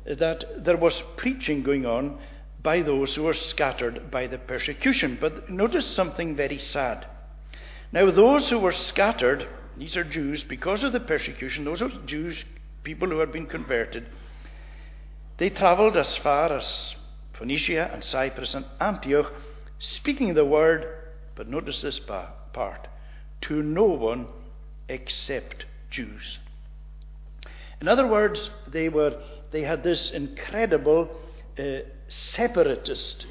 that 0.06 0.64
there 0.64 0.76
was 0.76 1.02
preaching 1.16 1.62
going 1.62 1.84
on 1.84 2.18
by 2.62 2.82
those 2.82 3.14
who 3.14 3.24
were 3.24 3.34
scattered 3.34 4.10
by 4.10 4.26
the 4.26 4.38
persecution. 4.38 5.18
But 5.20 5.50
notice 5.50 5.86
something 5.86 6.36
very 6.36 6.58
sad. 6.58 7.06
Now, 7.92 8.10
those 8.10 8.50
who 8.50 8.58
were 8.58 8.72
scattered, 8.72 9.48
these 9.80 9.96
are 9.96 10.04
Jews, 10.04 10.42
because 10.44 10.84
of 10.84 10.92
the 10.92 11.00
persecution, 11.00 11.64
those 11.64 11.82
are 11.82 11.90
Jews, 12.06 12.44
people 12.82 13.08
who 13.08 13.18
had 13.18 13.32
been 13.32 13.46
converted, 13.46 14.06
they 15.36 15.50
travelled 15.50 15.96
as 15.96 16.14
far 16.16 16.52
as 16.52 16.96
Phoenicia 17.34 17.90
and 17.92 18.02
Cyprus 18.02 18.54
and 18.54 18.64
Antioch, 18.80 19.32
speaking 19.78 20.34
the 20.34 20.44
word, 20.44 20.86
but 21.36 21.48
notice 21.48 21.82
this 21.82 22.00
part, 22.00 22.88
to 23.42 23.62
no 23.62 23.84
one 23.84 24.26
except 24.88 25.66
Jews. 25.90 26.38
In 27.80 27.86
other 27.86 28.06
words, 28.06 28.50
they 28.66 28.88
were 28.88 29.22
they 29.50 29.62
had 29.62 29.82
this 29.82 30.10
incredible 30.10 31.08
uh, 31.58 31.62
separatist 32.08 33.26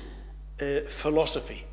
uh, 0.61 0.79
philosophy. 1.01 1.65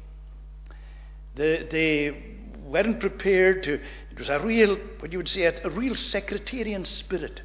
They, 1.34 1.66
they 1.70 2.22
weren't 2.64 3.00
prepared 3.00 3.62
to, 3.64 3.80
it 4.14 4.20
was 4.20 4.28
a 4.28 4.38
real, 4.38 4.76
what 5.00 5.10
you 5.10 5.18
would 5.18 5.28
say, 5.28 5.42
a, 5.42 5.70
real 5.70 5.96
sectarian 5.96 6.84
spirit. 6.84 7.40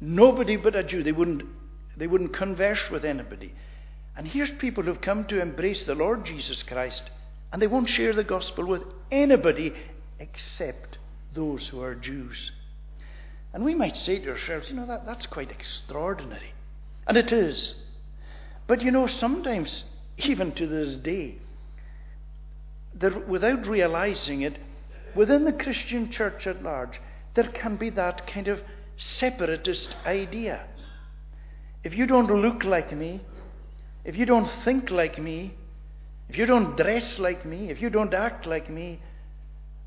Nobody 0.00 0.56
but 0.56 0.74
a 0.74 0.82
Jew. 0.82 1.04
They 1.04 1.12
wouldn't, 1.12 1.44
they 1.96 2.08
wouldn't 2.08 2.34
converse 2.34 2.90
with 2.90 3.04
anybody. 3.04 3.54
And 4.16 4.26
here's 4.26 4.50
people 4.58 4.82
who've 4.82 5.00
come 5.00 5.24
to 5.26 5.40
embrace 5.40 5.84
the 5.84 5.94
Lord 5.94 6.24
Jesus 6.24 6.64
Christ, 6.64 7.04
and 7.52 7.62
they 7.62 7.68
won't 7.68 7.88
share 7.88 8.12
the 8.12 8.24
gospel 8.24 8.66
with 8.66 8.82
anybody 9.12 9.72
except 10.18 10.98
those 11.34 11.68
who 11.68 11.80
are 11.80 11.94
Jews. 11.94 12.50
And 13.52 13.64
we 13.64 13.76
might 13.76 13.96
say 13.96 14.18
to 14.18 14.30
ourselves, 14.30 14.70
you 14.70 14.74
know, 14.74 14.86
that, 14.86 15.06
that's 15.06 15.26
quite 15.26 15.52
extraordinary. 15.52 16.52
And 17.06 17.16
it 17.16 17.30
is. 17.30 17.76
But 18.66 18.82
you 18.82 18.90
know, 18.90 19.06
sometimes, 19.06 19.84
even 20.18 20.50
to 20.56 20.66
this 20.66 20.96
day, 20.96 21.36
without 23.28 23.68
realizing 23.68 24.42
it, 24.42 24.58
within 25.14 25.44
the 25.44 25.52
Christian 25.52 26.10
church 26.10 26.46
at 26.46 26.62
large, 26.62 27.00
there 27.34 27.48
can 27.48 27.76
be 27.76 27.90
that 27.90 28.26
kind 28.26 28.48
of 28.48 28.60
separatist 28.96 29.94
idea. 30.06 30.64
If 31.84 31.94
you 31.94 32.06
don't 32.06 32.30
look 32.30 32.64
like 32.64 32.92
me, 32.92 33.20
if 34.04 34.16
you 34.16 34.26
don't 34.26 34.48
think 34.64 34.90
like 34.90 35.18
me, 35.18 35.54
if 36.28 36.36
you 36.36 36.46
don't 36.46 36.76
dress 36.76 37.18
like 37.18 37.44
me, 37.44 37.70
if 37.70 37.80
you 37.80 37.90
don't 37.90 38.14
act 38.14 38.46
like 38.46 38.70
me, 38.70 39.00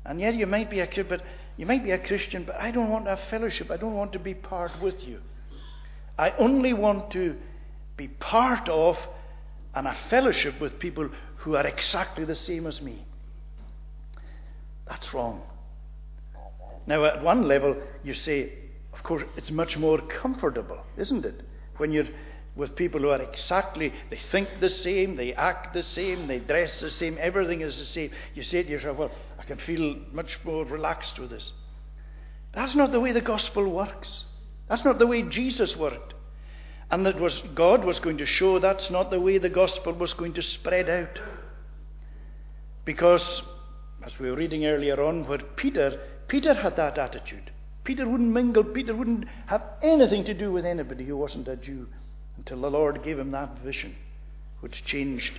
and 0.04 0.20
yet 0.20 0.34
you 0.34 0.46
might 0.46 0.70
be 0.70 0.80
a 0.80 1.04
but 1.04 1.22
you 1.56 1.66
might 1.66 1.82
be 1.82 1.90
a 1.90 1.98
Christian, 1.98 2.44
but 2.44 2.60
I 2.60 2.70
don't 2.70 2.90
want 2.90 3.06
have 3.06 3.20
fellowship. 3.30 3.70
I 3.70 3.76
don't 3.76 3.94
want 3.94 4.12
to 4.12 4.18
be 4.18 4.34
part 4.34 4.72
with 4.80 5.02
you. 5.02 5.20
I 6.18 6.30
only 6.38 6.72
want 6.72 7.10
to 7.12 7.36
be 7.96 8.08
part 8.08 8.68
of 8.68 8.96
and 9.74 9.86
a 9.86 9.96
fellowship 10.08 10.60
with 10.60 10.78
people 10.78 11.08
who 11.38 11.56
are 11.56 11.66
exactly 11.66 12.24
the 12.24 12.34
same 12.34 12.66
as 12.66 12.80
me. 12.80 13.04
That's 14.88 15.12
wrong. 15.12 15.42
Now, 16.86 17.04
at 17.04 17.22
one 17.22 17.48
level, 17.48 17.76
you 18.04 18.14
say, 18.14 18.52
of 18.92 19.02
course, 19.02 19.24
it's 19.36 19.50
much 19.50 19.76
more 19.76 20.00
comfortable, 20.00 20.78
isn't 20.96 21.24
it? 21.24 21.42
When 21.78 21.92
you're 21.92 22.06
with 22.54 22.74
people 22.74 23.00
who 23.00 23.10
are 23.10 23.20
exactly, 23.20 23.92
they 24.08 24.18
think 24.32 24.48
the 24.60 24.70
same, 24.70 25.16
they 25.16 25.34
act 25.34 25.74
the 25.74 25.82
same, 25.82 26.26
they 26.26 26.38
dress 26.38 26.80
the 26.80 26.90
same, 26.90 27.18
everything 27.20 27.60
is 27.60 27.78
the 27.78 27.84
same. 27.84 28.10
You 28.34 28.42
say 28.42 28.62
to 28.62 28.68
yourself, 28.68 28.96
well, 28.96 29.10
I 29.38 29.44
can 29.44 29.58
feel 29.58 29.96
much 30.12 30.38
more 30.42 30.64
relaxed 30.64 31.18
with 31.18 31.30
this. 31.30 31.52
That's 32.54 32.74
not 32.74 32.92
the 32.92 33.00
way 33.00 33.12
the 33.12 33.20
gospel 33.20 33.68
works. 33.68 34.24
That's 34.68 34.84
not 34.84 34.98
the 34.98 35.06
way 35.06 35.22
Jesus 35.22 35.76
worked. 35.76 36.14
And 36.90 37.04
that 37.04 37.20
was 37.20 37.42
God 37.54 37.84
was 37.84 37.98
going 37.98 38.18
to 38.18 38.26
show 38.26 38.58
that's 38.58 38.90
not 38.90 39.10
the 39.10 39.20
way 39.20 39.38
the 39.38 39.50
gospel 39.50 39.92
was 39.92 40.14
going 40.14 40.32
to 40.34 40.42
spread 40.42 40.88
out. 40.88 41.20
Because, 42.84 43.42
as 44.06 44.18
we 44.20 44.30
were 44.30 44.36
reading 44.36 44.64
earlier 44.64 45.02
on, 45.02 45.26
where 45.26 45.40
Peter, 45.56 46.00
Peter 46.28 46.54
had 46.54 46.76
that 46.76 46.96
attitude. 46.96 47.50
Peter 47.82 48.08
wouldn't 48.08 48.30
mingle, 48.30 48.62
Peter 48.62 48.94
wouldn't 48.94 49.26
have 49.46 49.62
anything 49.82 50.24
to 50.24 50.32
do 50.32 50.52
with 50.52 50.64
anybody 50.64 51.04
who 51.04 51.16
wasn't 51.16 51.48
a 51.48 51.56
Jew 51.56 51.88
until 52.36 52.60
the 52.60 52.70
Lord 52.70 53.02
gave 53.02 53.18
him 53.18 53.32
that 53.32 53.58
vision, 53.58 53.96
which 54.60 54.84
changed. 54.84 55.32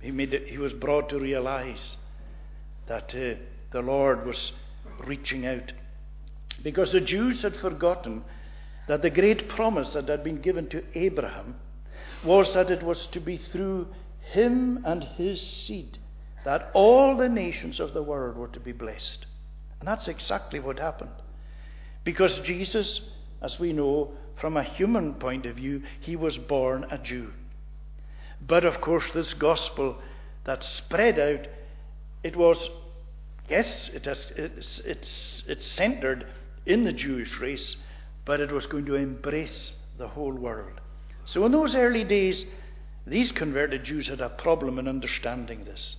He, 0.00 0.10
made 0.10 0.32
it, 0.32 0.48
he 0.48 0.56
was 0.56 0.72
brought 0.72 1.10
to 1.10 1.18
realize 1.18 1.96
that 2.86 3.14
uh, 3.14 3.38
the 3.72 3.82
Lord 3.82 4.26
was 4.26 4.52
reaching 5.06 5.46
out. 5.46 5.72
Because 6.62 6.92
the 6.92 7.00
Jews 7.00 7.42
had 7.42 7.56
forgotten 7.56 8.24
that 8.88 9.02
the 9.02 9.10
great 9.10 9.48
promise 9.48 9.92
that 9.92 10.08
had 10.08 10.24
been 10.24 10.40
given 10.40 10.68
to 10.68 10.82
Abraham 10.94 11.56
was 12.24 12.54
that 12.54 12.70
it 12.70 12.82
was 12.82 13.06
to 13.08 13.20
be 13.20 13.36
through 13.36 13.88
him 14.20 14.80
and 14.84 15.04
his 15.04 15.40
seed 15.40 15.98
that 16.46 16.70
all 16.74 17.16
the 17.16 17.28
nations 17.28 17.80
of 17.80 17.92
the 17.92 18.04
world 18.04 18.36
were 18.36 18.46
to 18.46 18.60
be 18.60 18.70
blessed. 18.70 19.26
And 19.80 19.88
that's 19.88 20.06
exactly 20.06 20.60
what 20.60 20.78
happened. 20.78 21.10
Because 22.04 22.38
Jesus, 22.44 23.00
as 23.42 23.58
we 23.58 23.72
know, 23.72 24.12
from 24.36 24.56
a 24.56 24.62
human 24.62 25.14
point 25.14 25.44
of 25.44 25.56
view, 25.56 25.82
he 25.98 26.14
was 26.14 26.38
born 26.38 26.86
a 26.88 26.98
Jew. 26.98 27.32
But 28.40 28.64
of 28.64 28.80
course, 28.80 29.10
this 29.12 29.34
gospel 29.34 29.96
that 30.44 30.62
spread 30.62 31.18
out, 31.18 31.48
it 32.22 32.36
was, 32.36 32.70
yes, 33.50 33.90
it 33.92 34.04
has, 34.04 34.24
it's, 34.36 34.80
it's, 34.84 35.42
it's 35.48 35.66
centered 35.66 36.28
in 36.64 36.84
the 36.84 36.92
Jewish 36.92 37.40
race, 37.40 37.74
but 38.24 38.38
it 38.38 38.52
was 38.52 38.66
going 38.66 38.86
to 38.86 38.94
embrace 38.94 39.72
the 39.98 40.06
whole 40.06 40.34
world. 40.34 40.80
So 41.24 41.44
in 41.44 41.50
those 41.50 41.74
early 41.74 42.04
days, 42.04 42.44
these 43.04 43.32
converted 43.32 43.82
Jews 43.82 44.06
had 44.06 44.20
a 44.20 44.28
problem 44.28 44.78
in 44.78 44.86
understanding 44.86 45.64
this. 45.64 45.96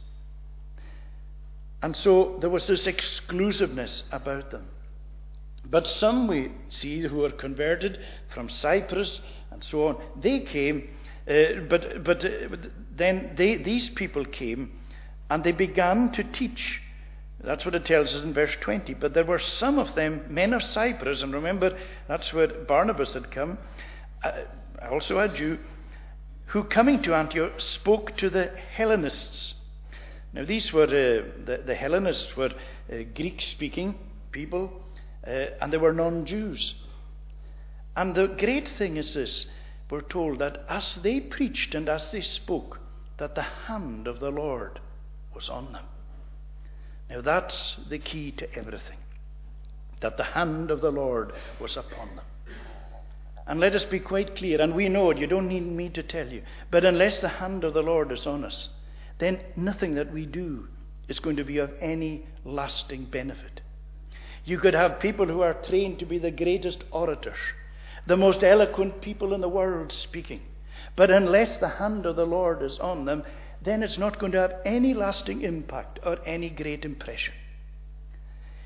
And 1.81 1.95
so 1.95 2.37
there 2.41 2.49
was 2.49 2.67
this 2.67 2.87
exclusiveness 2.87 4.03
about 4.11 4.51
them. 4.51 4.67
But 5.65 5.87
some 5.87 6.27
we 6.27 6.51
see 6.69 7.01
who 7.01 7.17
were 7.17 7.31
converted 7.31 7.99
from 8.33 8.49
Cyprus 8.49 9.21
and 9.51 9.63
so 9.63 9.87
on, 9.87 10.01
they 10.19 10.41
came, 10.41 10.89
uh, 11.29 11.61
but, 11.69 12.03
but 12.03 12.23
uh, 12.23 12.29
then 12.95 13.33
they, 13.35 13.57
these 13.57 13.89
people 13.89 14.25
came 14.25 14.71
and 15.29 15.43
they 15.43 15.51
began 15.51 16.11
to 16.13 16.23
teach 16.23 16.81
that's 17.43 17.65
what 17.65 17.75
it 17.75 17.85
tells 17.85 18.15
us 18.15 18.23
in 18.23 18.33
verse 18.33 18.55
20. 18.61 18.95
But 18.95 19.13
there 19.13 19.25
were 19.25 19.39
some 19.39 19.77
of 19.77 19.95
them, 19.95 20.25
men 20.29 20.53
of 20.53 20.63
Cyprus, 20.63 21.21
and 21.21 21.33
remember, 21.33 21.77
that's 22.07 22.33
where 22.33 22.47
Barnabas 22.47 23.13
had 23.13 23.31
come, 23.31 23.57
uh, 24.23 24.31
also 24.89 25.19
a 25.19 25.29
Jew, 25.29 25.59
who, 26.47 26.63
coming 26.63 27.01
to 27.03 27.13
Antioch, 27.13 27.59
spoke 27.59 28.17
to 28.17 28.29
the 28.29 28.51
Hellenists. 28.75 29.53
Now, 30.37 30.45
these 30.45 30.71
were 30.71 30.83
uh, 30.83 31.45
the, 31.45 31.63
the, 31.65 31.73
Hellenists 31.73 32.37
were 32.37 32.51
uh, 32.93 32.97
Greek-speaking 33.15 33.95
people, 34.31 34.71
uh, 35.25 35.31
and 35.59 35.73
they 35.73 35.77
were 35.77 35.93
non-Jews. 35.93 36.75
And 37.95 38.13
the 38.13 38.27
great 38.27 38.69
thing 38.77 38.97
is 38.97 39.15
this: 39.15 39.47
we're 39.89 40.01
told 40.01 40.37
that 40.37 40.63
as 40.69 40.93
they 41.01 41.21
preached 41.21 41.73
and 41.73 41.89
as 41.89 42.11
they 42.11 42.21
spoke, 42.21 42.79
that 43.17 43.33
the 43.33 43.41
hand 43.41 44.05
of 44.05 44.19
the 44.19 44.29
Lord 44.29 44.79
was 45.33 45.49
on 45.49 45.73
them. 45.73 45.85
Now, 47.09 47.21
that's 47.21 47.77
the 47.89 47.97
key 47.97 48.29
to 48.33 48.53
everything. 48.55 48.99
That 50.01 50.17
the 50.17 50.23
hand 50.23 50.69
of 50.69 50.81
the 50.81 50.91
Lord 50.91 51.33
was 51.59 51.75
upon 51.77 52.15
them. 52.15 52.25
And 53.47 53.59
let 53.59 53.73
us 53.73 53.85
be 53.85 53.99
quite 53.99 54.35
clear, 54.35 54.61
and 54.61 54.75
we 54.75 54.87
know 54.87 55.09
it, 55.09 55.17
you 55.17 55.25
don't 55.25 55.47
need 55.47 55.65
me 55.65 55.89
to 55.89 56.03
tell 56.03 56.27
you. 56.27 56.43
But 56.69 56.85
unless 56.85 57.21
the 57.21 57.27
hand 57.27 57.63
of 57.63 57.73
the 57.73 57.81
Lord 57.81 58.11
is 58.11 58.27
on 58.27 58.45
us, 58.45 58.69
then 59.19 59.39
nothing 59.55 59.95
that 59.95 60.11
we 60.11 60.25
do 60.25 60.67
is 61.07 61.19
going 61.19 61.37
to 61.37 61.43
be 61.43 61.57
of 61.57 61.71
any 61.79 62.25
lasting 62.43 63.05
benefit. 63.05 63.61
You 64.45 64.59
could 64.59 64.73
have 64.73 64.99
people 64.99 65.25
who 65.25 65.41
are 65.41 65.53
trained 65.53 65.99
to 65.99 66.05
be 66.05 66.19
the 66.19 66.31
greatest 66.31 66.83
orators, 66.91 67.37
the 68.05 68.17
most 68.17 68.43
eloquent 68.43 69.01
people 69.01 69.33
in 69.33 69.41
the 69.41 69.49
world 69.49 69.91
speaking. 69.91 70.41
But 70.95 71.11
unless 71.11 71.57
the 71.57 71.67
hand 71.67 72.05
of 72.05 72.15
the 72.15 72.25
Lord 72.25 72.61
is 72.61 72.79
on 72.79 73.05
them, 73.05 73.23
then 73.61 73.83
it's 73.83 73.97
not 73.97 74.19
going 74.19 74.31
to 74.33 74.39
have 74.39 74.55
any 74.65 74.93
lasting 74.93 75.41
impact 75.41 75.99
or 76.03 76.17
any 76.25 76.49
great 76.49 76.85
impression. 76.85 77.33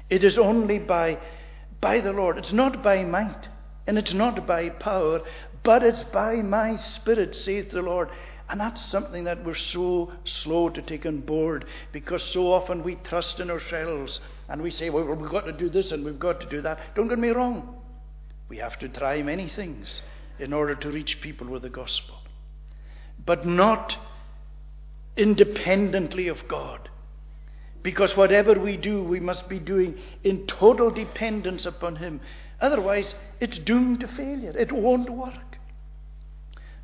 It 0.09 0.23
is 0.23 0.37
only 0.37 0.77
by, 0.77 1.17
by 1.79 2.01
the 2.01 2.11
Lord. 2.11 2.37
It's 2.37 2.51
not 2.51 2.83
by 2.83 3.03
might. 3.03 3.47
And 3.87 3.97
it's 3.97 4.13
not 4.13 4.45
by 4.45 4.69
power, 4.69 5.21
but 5.63 5.83
it's 5.83 6.03
by 6.03 6.35
my 6.37 6.75
Spirit, 6.75 7.35
saith 7.35 7.71
the 7.71 7.81
Lord. 7.81 8.09
And 8.49 8.59
that's 8.59 8.81
something 8.81 9.23
that 9.23 9.45
we're 9.45 9.55
so 9.55 10.11
slow 10.25 10.69
to 10.69 10.81
take 10.81 11.05
on 11.05 11.21
board 11.21 11.65
because 11.93 12.21
so 12.21 12.51
often 12.51 12.83
we 12.83 12.95
trust 12.95 13.39
in 13.39 13.49
ourselves 13.49 14.19
and 14.49 14.61
we 14.61 14.71
say, 14.71 14.89
well, 14.89 15.05
we've 15.05 15.31
got 15.31 15.45
to 15.45 15.53
do 15.53 15.69
this 15.69 15.93
and 15.93 16.03
we've 16.03 16.19
got 16.19 16.41
to 16.41 16.49
do 16.49 16.61
that. 16.61 16.93
Don't 16.93 17.07
get 17.07 17.17
me 17.17 17.29
wrong. 17.29 17.75
We 18.49 18.57
have 18.57 18.77
to 18.79 18.89
try 18.89 19.21
many 19.21 19.47
things 19.47 20.01
in 20.37 20.51
order 20.51 20.75
to 20.75 20.91
reach 20.91 21.21
people 21.21 21.47
with 21.47 21.61
the 21.61 21.69
gospel, 21.69 22.17
but 23.25 23.45
not 23.45 23.95
independently 25.15 26.27
of 26.27 26.47
God. 26.49 26.89
Because 27.83 28.17
whatever 28.17 28.59
we 28.59 28.75
do, 28.75 29.01
we 29.01 29.19
must 29.19 29.47
be 29.47 29.59
doing 29.59 29.97
in 30.23 30.45
total 30.47 30.91
dependence 30.91 31.65
upon 31.65 31.95
Him. 31.95 32.19
Otherwise, 32.59 33.15
it's 33.39 33.57
doomed 33.57 34.01
to 34.01 34.07
failure. 34.07 34.55
It 34.57 34.71
won't 34.71 35.09
work. 35.09 35.50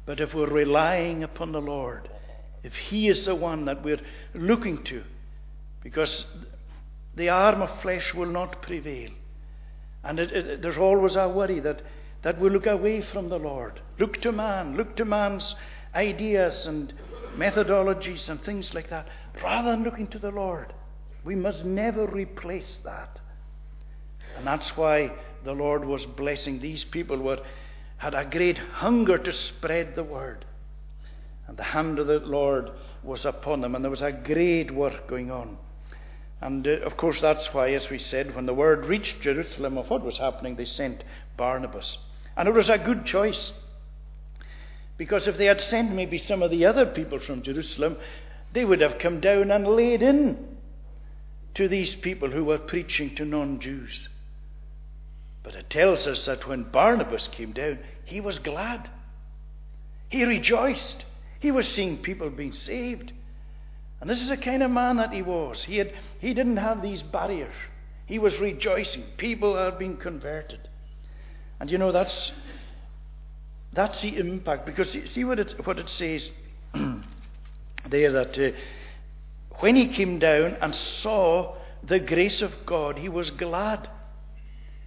But 0.07 0.21
if 0.21 0.33
we're 0.33 0.49
relying 0.49 1.23
upon 1.23 1.51
the 1.51 1.61
Lord, 1.61 2.09
if 2.63 2.73
He 2.73 3.09
is 3.09 3.25
the 3.25 3.35
one 3.35 3.65
that 3.65 3.83
we're 3.83 4.01
looking 4.33 4.83
to, 4.85 5.03
because 5.83 6.25
the 7.15 7.29
arm 7.29 7.61
of 7.61 7.81
flesh 7.81 8.13
will 8.13 8.29
not 8.29 8.61
prevail. 8.61 9.11
And 10.03 10.19
it, 10.19 10.31
it, 10.31 10.61
there's 10.61 10.77
always 10.77 11.15
a 11.15 11.27
worry 11.27 11.59
that, 11.59 11.81
that 12.21 12.39
we 12.39 12.49
look 12.49 12.67
away 12.67 13.01
from 13.01 13.27
the 13.27 13.37
Lord. 13.37 13.81
Look 13.99 14.21
to 14.21 14.31
man, 14.31 14.77
look 14.77 14.95
to 14.95 15.05
man's 15.05 15.55
ideas 15.93 16.67
and 16.67 16.93
methodologies 17.35 18.29
and 18.29 18.41
things 18.41 18.73
like 18.73 18.89
that, 18.89 19.07
rather 19.43 19.71
than 19.71 19.83
looking 19.83 20.07
to 20.07 20.19
the 20.19 20.31
Lord. 20.31 20.73
We 21.25 21.35
must 21.35 21.65
never 21.65 22.07
replace 22.07 22.79
that. 22.85 23.19
And 24.37 24.47
that's 24.47 24.77
why 24.77 25.11
the 25.43 25.51
Lord 25.51 25.83
was 25.83 26.05
blessing. 26.05 26.59
These 26.59 26.85
people 26.85 27.17
were, 27.17 27.39
had 27.97 28.13
a 28.13 28.25
great 28.25 28.57
hunger 28.57 29.17
to 29.17 29.33
spread 29.33 29.95
the 29.95 30.03
word. 30.03 30.45
And 31.47 31.57
the 31.57 31.63
hand 31.63 31.99
of 31.99 32.07
the 32.07 32.19
Lord 32.19 32.71
was 33.03 33.25
upon 33.25 33.61
them, 33.61 33.75
and 33.75 33.83
there 33.83 33.91
was 33.91 34.01
a 34.01 34.11
great 34.11 34.71
work 34.71 35.07
going 35.07 35.31
on. 35.31 35.57
And 36.41 36.67
uh, 36.67 36.71
of 36.85 36.97
course, 36.97 37.19
that's 37.21 37.53
why, 37.53 37.71
as 37.71 37.89
we 37.89 37.97
said, 37.97 38.35
when 38.35 38.45
the 38.45 38.53
word 38.53 38.85
reached 38.85 39.21
Jerusalem 39.21 39.77
of 39.77 39.89
what 39.89 40.03
was 40.03 40.17
happening, 40.17 40.55
they 40.55 40.65
sent 40.65 41.03
Barnabas. 41.35 41.97
And 42.35 42.47
it 42.47 42.53
was 42.53 42.69
a 42.69 42.77
good 42.77 43.05
choice. 43.05 43.51
Because 44.97 45.27
if 45.27 45.37
they 45.37 45.45
had 45.45 45.61
sent 45.61 45.91
maybe 45.93 46.17
some 46.17 46.43
of 46.43 46.51
the 46.51 46.65
other 46.65 46.85
people 46.85 47.19
from 47.19 47.41
Jerusalem, 47.41 47.97
they 48.53 48.65
would 48.65 48.81
have 48.81 48.99
come 48.99 49.19
down 49.19 49.51
and 49.51 49.67
laid 49.67 50.01
in 50.01 50.57
to 51.55 51.67
these 51.67 51.95
people 51.95 52.29
who 52.29 52.45
were 52.45 52.59
preaching 52.59 53.15
to 53.15 53.25
non 53.25 53.59
Jews. 53.59 54.09
But 55.47 55.55
it 55.55 55.69
tells 55.69 56.05
us 56.07 56.25
that 56.25 56.45
when 56.45 56.63
Barnabas 56.63 57.29
came 57.29 57.53
down, 57.53 57.79
he 58.03 58.19
was 58.19 58.37
glad. 58.37 58.89
He 60.09 60.25
rejoiced. 60.25 61.05
He 61.39 61.51
was 61.51 61.65
seeing 61.69 61.99
people 61.99 62.29
being 62.29 62.51
saved. 62.51 63.13
And 64.01 64.09
this 64.09 64.19
is 64.19 64.27
the 64.27 64.35
kind 64.35 64.61
of 64.61 64.71
man 64.71 64.97
that 64.97 65.13
he 65.13 65.21
was. 65.21 65.63
He, 65.63 65.77
had, 65.77 65.93
he 66.19 66.33
didn't 66.33 66.57
have 66.57 66.81
these 66.81 67.01
barriers. 67.01 67.53
He 68.05 68.19
was 68.19 68.37
rejoicing. 68.39 69.05
People 69.15 69.57
are 69.57 69.71
being 69.71 69.95
converted. 69.95 70.67
And 71.61 71.71
you 71.71 71.77
know, 71.77 71.93
that's, 71.93 72.33
that's 73.71 74.01
the 74.01 74.17
impact. 74.17 74.65
Because 74.65 74.97
see 75.05 75.23
what 75.23 75.39
it, 75.39 75.65
what 75.65 75.79
it 75.79 75.87
says 75.87 76.29
there 77.89 78.11
that 78.11 78.37
uh, 78.37 78.51
when 79.59 79.77
he 79.77 79.87
came 79.87 80.19
down 80.19 80.57
and 80.59 80.75
saw 80.75 81.55
the 81.81 82.01
grace 82.01 82.41
of 82.41 82.51
God, 82.65 82.97
he 82.97 83.07
was 83.07 83.31
glad. 83.31 83.87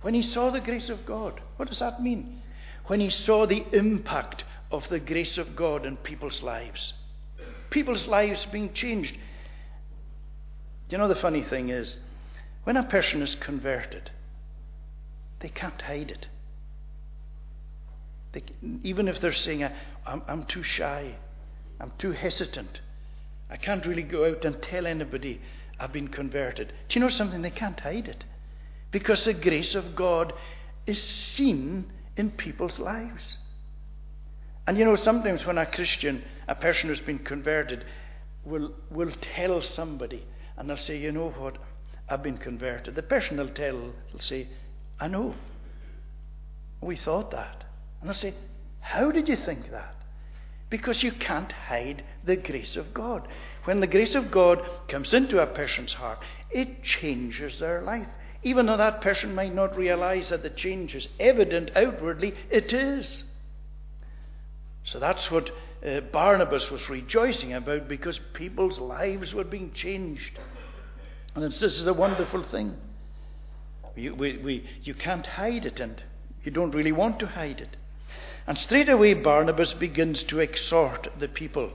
When 0.02 0.14
he 0.14 0.22
saw 0.22 0.50
the 0.50 0.60
grace 0.60 0.88
of 0.88 1.04
God, 1.04 1.40
what 1.56 1.68
does 1.68 1.80
that 1.80 2.02
mean? 2.02 2.42
When 2.86 3.00
he 3.00 3.10
saw 3.10 3.46
the 3.46 3.64
impact 3.72 4.44
of 4.70 4.88
the 4.88 5.00
grace 5.00 5.36
of 5.36 5.54
God 5.54 5.84
in 5.84 5.96
people's 5.96 6.42
lives, 6.42 6.94
people's 7.70 8.06
lives 8.06 8.46
being 8.46 8.72
changed. 8.72 9.16
You 10.88 10.98
know, 10.98 11.08
the 11.08 11.14
funny 11.14 11.42
thing 11.42 11.68
is, 11.68 11.96
when 12.64 12.76
a 12.76 12.82
person 12.82 13.22
is 13.22 13.34
converted, 13.34 14.10
they 15.40 15.48
can't 15.48 15.80
hide 15.80 16.10
it. 16.10 16.26
They, 18.32 18.42
even 18.82 19.08
if 19.08 19.20
they're 19.20 19.32
saying, 19.32 19.64
I'm, 20.06 20.22
I'm 20.26 20.44
too 20.44 20.62
shy, 20.62 21.14
I'm 21.78 21.92
too 21.98 22.12
hesitant, 22.12 22.80
I 23.50 23.56
can't 23.56 23.84
really 23.84 24.02
go 24.02 24.26
out 24.30 24.44
and 24.44 24.62
tell 24.62 24.86
anybody 24.86 25.40
I've 25.78 25.92
been 25.92 26.08
converted. 26.08 26.72
Do 26.88 26.98
you 26.98 27.00
know 27.00 27.10
something? 27.10 27.42
They 27.42 27.50
can't 27.50 27.80
hide 27.80 28.08
it. 28.08 28.24
Because 28.90 29.24
the 29.24 29.34
grace 29.34 29.74
of 29.74 29.94
God 29.94 30.32
is 30.86 31.02
seen 31.02 31.90
in 32.16 32.30
people's 32.30 32.78
lives. 32.78 33.38
And 34.66 34.76
you 34.78 34.84
know, 34.84 34.96
sometimes 34.96 35.46
when 35.46 35.58
a 35.58 35.66
Christian, 35.66 36.22
a 36.48 36.54
person 36.54 36.88
who's 36.88 37.00
been 37.00 37.18
converted, 37.18 37.84
will, 38.44 38.72
will 38.90 39.12
tell 39.34 39.62
somebody, 39.62 40.24
and 40.56 40.68
they'll 40.68 40.76
say, 40.76 40.98
You 40.98 41.12
know 41.12 41.30
what? 41.30 41.58
I've 42.08 42.22
been 42.22 42.38
converted. 42.38 42.94
The 42.94 43.02
person 43.02 43.36
will 43.36 43.50
tell, 43.50 43.76
will 43.76 44.20
say, 44.20 44.48
I 44.98 45.08
know. 45.08 45.34
We 46.80 46.96
thought 46.96 47.30
that. 47.30 47.64
And 48.00 48.08
they'll 48.08 48.16
say, 48.16 48.34
How 48.80 49.10
did 49.10 49.28
you 49.28 49.36
think 49.36 49.70
that? 49.70 49.94
Because 50.68 51.02
you 51.02 51.12
can't 51.12 51.52
hide 51.52 52.04
the 52.24 52.36
grace 52.36 52.76
of 52.76 52.94
God. 52.94 53.26
When 53.64 53.80
the 53.80 53.86
grace 53.86 54.14
of 54.14 54.30
God 54.30 54.60
comes 54.88 55.12
into 55.12 55.40
a 55.40 55.46
person's 55.46 55.92
heart, 55.92 56.18
it 56.50 56.82
changes 56.82 57.58
their 57.58 57.82
life. 57.82 58.08
Even 58.42 58.66
though 58.66 58.76
that 58.76 59.02
person 59.02 59.34
might 59.34 59.54
not 59.54 59.76
realize 59.76 60.30
that 60.30 60.42
the 60.42 60.50
change 60.50 60.94
is 60.94 61.08
evident 61.18 61.70
outwardly, 61.76 62.34
it 62.50 62.72
is. 62.72 63.24
So 64.84 64.98
that's 64.98 65.30
what 65.30 65.50
uh, 65.86 66.00
Barnabas 66.00 66.70
was 66.70 66.88
rejoicing 66.88 67.52
about 67.52 67.88
because 67.88 68.18
people's 68.32 68.78
lives 68.78 69.34
were 69.34 69.44
being 69.44 69.72
changed. 69.72 70.38
And 71.34 71.44
this 71.44 71.62
is 71.62 71.86
a 71.86 71.94
wonderful 71.94 72.42
thing. 72.42 72.76
We, 73.94 74.10
we, 74.10 74.36
we, 74.38 74.68
you 74.82 74.94
can't 74.94 75.26
hide 75.26 75.66
it, 75.66 75.80
and 75.80 76.02
you 76.44 76.50
don't 76.50 76.74
really 76.74 76.92
want 76.92 77.18
to 77.20 77.26
hide 77.26 77.60
it. 77.60 77.76
And 78.46 78.56
straight 78.56 78.88
away, 78.88 79.14
Barnabas 79.14 79.74
begins 79.74 80.22
to 80.24 80.40
exhort 80.40 81.08
the 81.18 81.28
people. 81.28 81.72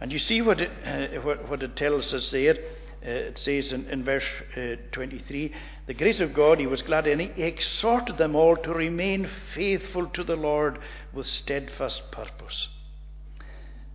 And 0.00 0.12
you 0.12 0.18
see 0.18 0.42
what 0.42 0.60
it, 0.60 0.70
uh, 0.84 1.20
what, 1.22 1.48
what, 1.48 1.62
it 1.62 1.74
tells 1.74 2.12
us 2.12 2.30
there. 2.30 2.56
Uh, 3.04 3.10
it 3.10 3.38
says 3.38 3.72
in, 3.72 3.86
in 3.88 4.04
verse 4.04 4.24
uh, 4.56 4.76
23 4.92 5.52
the 5.86 5.94
grace 5.94 6.18
of 6.18 6.34
God, 6.34 6.58
he 6.58 6.66
was 6.66 6.82
glad 6.82 7.06
it. 7.06 7.20
He 7.36 7.42
exhorted 7.42 8.18
them 8.18 8.34
all 8.34 8.56
to 8.56 8.72
remain 8.72 9.28
faithful 9.54 10.06
to 10.08 10.24
the 10.24 10.36
Lord 10.36 10.78
with 11.12 11.26
steadfast 11.26 12.10
purpose. 12.10 12.68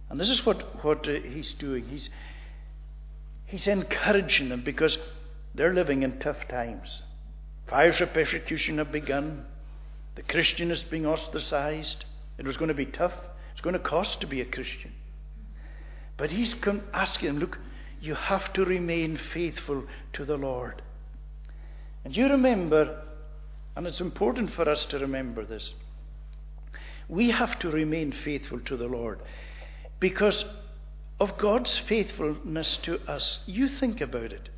And 0.10 0.20
this 0.20 0.30
is 0.30 0.46
what, 0.46 0.84
what 0.84 1.08
uh, 1.08 1.20
he's 1.22 1.54
doing. 1.54 1.86
He's, 1.88 2.10
he's 3.46 3.68
encouraging 3.68 4.50
them 4.50 4.62
because 4.62 4.98
they're 5.54 5.74
living 5.74 6.04
in 6.04 6.20
tough 6.20 6.48
times. 6.48 7.02
Fires 7.68 8.00
of 8.00 8.14
persecution 8.14 8.78
have 8.78 8.92
begun. 8.92 9.46
The 10.16 10.24
Christian 10.24 10.72
is 10.72 10.84
being 10.84 11.06
ostracized. 11.06 12.06
It 12.38 12.46
was 12.46 12.58
going 12.58 12.70
to 12.70 12.74
be 12.74 12.86
tough. 12.86 13.14
It's 13.52 13.62
going 13.62 13.74
to 13.74 13.80
cost 13.80 14.22
to 14.22 14.28
be 14.28 14.42
a 14.42 14.46
Christian. 14.46 14.94
But 16.16 16.32
he's 16.32 16.54
come 16.54 16.84
asking 16.94 17.28
them, 17.28 17.40
look, 17.40 17.58
you 18.02 18.16
have 18.16 18.52
to 18.54 18.66
remain 18.66 19.18
faithful 19.34 19.84
to 20.14 20.26
the 20.26 20.38
Lord. 20.38 20.82
And 22.04 22.16
you 22.16 22.28
remember, 22.28 23.04
and 23.76 23.86
it's 23.86 24.02
important 24.02 24.52
for 24.54 24.68
us 24.68 24.86
to 24.86 25.00
remember 25.00 25.46
this, 25.46 25.74
we 27.08 27.30
have 27.30 27.60
to 27.60 27.70
remain 27.70 28.12
faithful 28.12 28.60
to 28.62 28.76
the 28.76 28.88
Lord. 28.88 29.20
because 30.02 30.44
of 31.22 31.38
God's 31.38 31.78
faithfulness 31.78 32.78
to 32.82 33.00
us. 33.08 33.40
You 33.46 33.70
think 33.70 34.02
about 34.02 34.34
it. 34.34 34.50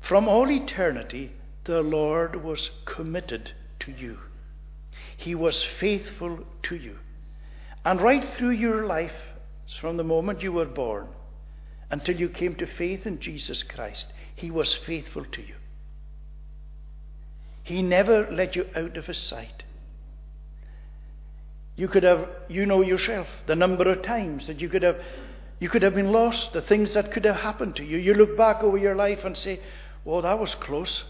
From 0.00 0.28
all 0.28 0.48
eternity, 0.48 1.32
the 1.64 1.82
Lord 1.82 2.44
was 2.44 2.70
committed 2.84 3.50
to 3.80 3.90
you. 3.90 4.18
He 5.16 5.34
was 5.34 5.66
faithful 5.80 6.38
to 6.62 6.76
you. 6.76 6.98
And 7.84 8.00
right 8.00 8.24
through 8.38 8.50
your 8.50 8.86
life, 8.86 9.10
from 9.80 9.96
the 9.96 10.04
moment 10.04 10.42
you 10.42 10.52
were 10.52 10.64
born 10.64 11.08
until 11.90 12.16
you 12.16 12.28
came 12.28 12.54
to 12.56 12.66
faith 12.66 13.06
in 13.06 13.20
Jesus 13.20 13.62
Christ, 13.62 14.06
He 14.34 14.50
was 14.50 14.74
faithful 14.74 15.24
to 15.24 15.40
you. 15.40 15.54
He 17.62 17.82
never 17.82 18.30
let 18.30 18.54
you 18.56 18.66
out 18.76 18.96
of 18.96 19.06
His 19.06 19.18
sight. 19.18 19.64
You 21.76 21.88
could 21.88 22.04
have, 22.04 22.28
you 22.48 22.64
know 22.64 22.82
yourself, 22.82 23.28
the 23.46 23.54
number 23.54 23.90
of 23.90 24.02
times 24.02 24.46
that 24.46 24.60
you 24.60 24.68
could 24.68 24.82
have, 24.82 24.98
you 25.60 25.68
could 25.68 25.82
have 25.82 25.94
been 25.94 26.12
lost, 26.12 26.52
the 26.52 26.62
things 26.62 26.94
that 26.94 27.12
could 27.12 27.24
have 27.24 27.36
happened 27.36 27.76
to 27.76 27.84
you. 27.84 27.98
You 27.98 28.14
look 28.14 28.36
back 28.36 28.62
over 28.62 28.78
your 28.78 28.94
life 28.94 29.24
and 29.24 29.36
say, 29.36 29.60
"Well, 30.04 30.22
that 30.22 30.38
was 30.38 30.54
close." 30.54 31.04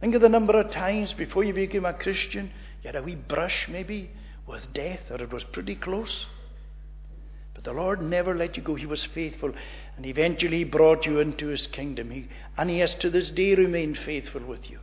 Think 0.00 0.14
of 0.14 0.22
the 0.22 0.28
number 0.28 0.58
of 0.58 0.70
times 0.70 1.12
before 1.12 1.44
you 1.44 1.52
became 1.52 1.84
a 1.84 1.92
Christian, 1.92 2.50
you 2.82 2.88
had 2.88 2.96
a 2.96 3.02
wee 3.02 3.14
brush 3.14 3.68
maybe 3.68 4.10
with 4.46 4.72
death, 4.72 5.10
or 5.10 5.22
it 5.22 5.32
was 5.32 5.44
pretty 5.44 5.76
close. 5.76 6.26
But 7.54 7.64
the 7.64 7.72
Lord 7.72 8.02
never 8.02 8.34
let 8.34 8.56
you 8.56 8.62
go. 8.62 8.74
He 8.74 8.86
was 8.86 9.04
faithful, 9.04 9.52
and 9.96 10.06
eventually 10.06 10.58
he 10.58 10.64
brought 10.64 11.06
you 11.06 11.20
into 11.20 11.48
His 11.48 11.66
kingdom. 11.66 12.10
He, 12.10 12.28
and 12.56 12.70
He 12.70 12.78
has 12.78 12.94
to 12.94 13.10
this 13.10 13.30
day 13.30 13.54
remained 13.54 13.98
faithful 13.98 14.42
with 14.42 14.70
you. 14.70 14.78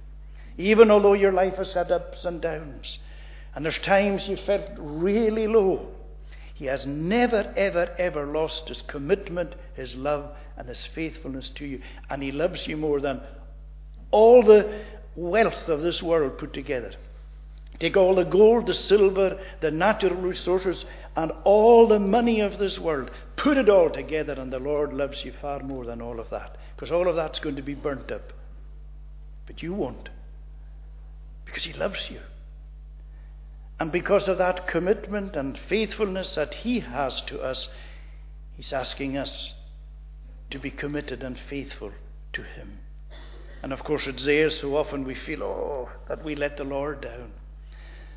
Even 0.58 0.92
although 0.92 1.14
your 1.14 1.32
life 1.32 1.56
has 1.56 1.74
had 1.74 1.92
ups 1.92 2.26
and 2.26 2.42
downs, 2.42 3.00
and 3.56 3.66
there's 3.66 3.80
times 3.80 4.28
you 4.28 4.38
felt 4.38 4.70
really 4.78 5.48
low, 5.48 5.88
He 6.54 6.66
has 6.66 6.86
never, 6.86 7.54
ever, 7.58 7.94
ever 7.98 8.26
lost 8.26 8.68
His 8.68 8.82
commitment, 8.84 9.56
His 9.76 9.96
love, 9.96 10.30
and 10.58 10.68
His 10.68 10.86
faithfulness 10.86 11.50
to 11.56 11.66
you. 11.66 11.82
And 12.10 12.22
He 12.22 12.32
loves 12.32 12.68
you 12.68 12.78
more 12.78 13.00
than 13.00 13.22
all 14.12 14.44
the 14.44 14.84
wealth 15.16 15.68
of 15.68 15.82
this 15.82 16.04
world 16.04 16.38
put 16.38 16.54
together. 16.54 16.94
Take 17.80 17.96
all 17.96 18.16
the 18.16 18.26
gold, 18.26 18.68
the 18.68 18.76
silver, 18.76 19.40
the 19.62 19.72
natural 19.72 20.16
resources, 20.16 20.84
and 21.16 21.32
all 21.46 21.88
the 21.88 22.00
money 22.00 22.42
of 22.42 22.60
this 22.60 22.78
world. 22.78 23.10
Put 23.38 23.58
it 23.58 23.70
all 23.70 23.90
together, 23.90 24.34
and 24.34 24.52
the 24.52 24.60
Lord 24.60 24.92
loves 24.94 25.24
you 25.24 25.34
far 25.42 25.60
more 25.60 25.86
than 25.86 26.02
all 26.02 26.20
of 26.20 26.30
that. 26.30 26.58
Because 26.76 26.92
all 26.92 27.08
of 27.08 27.16
that's 27.16 27.40
going 27.40 27.56
to 27.56 27.62
be 27.62 27.76
burnt 27.76 28.12
up. 28.12 28.34
But 29.48 29.64
you 29.64 29.74
won't. 29.74 30.10
Because 31.46 31.64
He 31.64 31.74
loves 31.74 32.10
you. 32.10 32.20
And 33.80 33.94
because 33.94 34.28
of 34.28 34.38
that 34.40 34.68
commitment 34.68 35.38
and 35.38 35.58
faithfulness 35.70 36.36
that 36.36 36.54
He 36.54 36.82
has 36.82 37.22
to 37.22 37.42
us, 37.42 37.70
He's 38.58 38.74
asking 38.74 39.16
us 39.16 39.54
to 40.52 40.60
be 40.60 40.70
committed 40.70 41.24
and 41.24 41.40
faithful 41.50 41.92
to 42.34 42.44
Him. 42.44 42.80
And 43.64 43.72
of 43.72 43.86
course, 43.86 44.06
it's 44.06 44.26
there 44.26 44.50
so 44.50 44.76
often 44.76 45.06
we 45.06 45.16
feel, 45.16 45.44
oh, 45.44 45.90
that 46.10 46.26
we 46.26 46.36
let 46.36 46.58
the 46.58 46.66
Lord 46.66 47.02
down. 47.02 47.32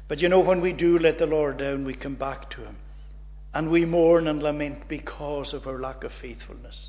But 0.08 0.20
you 0.20 0.28
know, 0.28 0.40
when 0.40 0.60
we 0.60 0.72
do 0.72 0.98
let 0.98 1.18
the 1.18 1.26
Lord 1.26 1.58
down, 1.58 1.84
we 1.84 1.94
come 1.94 2.14
back 2.14 2.50
to 2.50 2.60
Him. 2.62 2.76
And 3.54 3.70
we 3.70 3.84
mourn 3.84 4.28
and 4.28 4.42
lament 4.42 4.88
because 4.88 5.52
of 5.52 5.66
our 5.66 5.78
lack 5.78 6.04
of 6.04 6.12
faithfulness. 6.20 6.88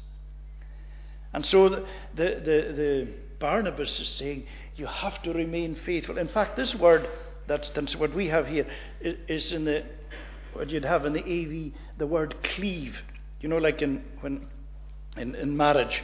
And 1.33 1.45
so 1.45 1.67
the, 1.67 1.85
the, 2.15 2.23
the, 2.23 2.73
the 2.73 3.07
Barnabas 3.39 3.99
is 3.99 4.07
saying, 4.09 4.45
you 4.75 4.85
have 4.85 5.21
to 5.23 5.33
remain 5.33 5.75
faithful. 5.75 6.17
In 6.17 6.27
fact, 6.27 6.55
this 6.55 6.73
word, 6.75 7.07
that's, 7.47 7.95
what 7.95 8.13
we 8.13 8.27
have 8.27 8.47
here, 8.47 8.67
is 9.01 9.51
in 9.51 9.65
the, 9.65 9.83
what 10.53 10.69
you'd 10.69 10.85
have 10.85 11.05
in 11.05 11.13
the 11.13 11.21
AV, 11.21 11.73
the 11.97 12.07
word 12.07 12.35
cleave. 12.55 12.95
You 13.41 13.49
know, 13.49 13.57
like 13.57 13.81
in, 13.81 14.03
when, 14.21 14.47
in, 15.17 15.35
in 15.35 15.57
marriage, 15.57 16.01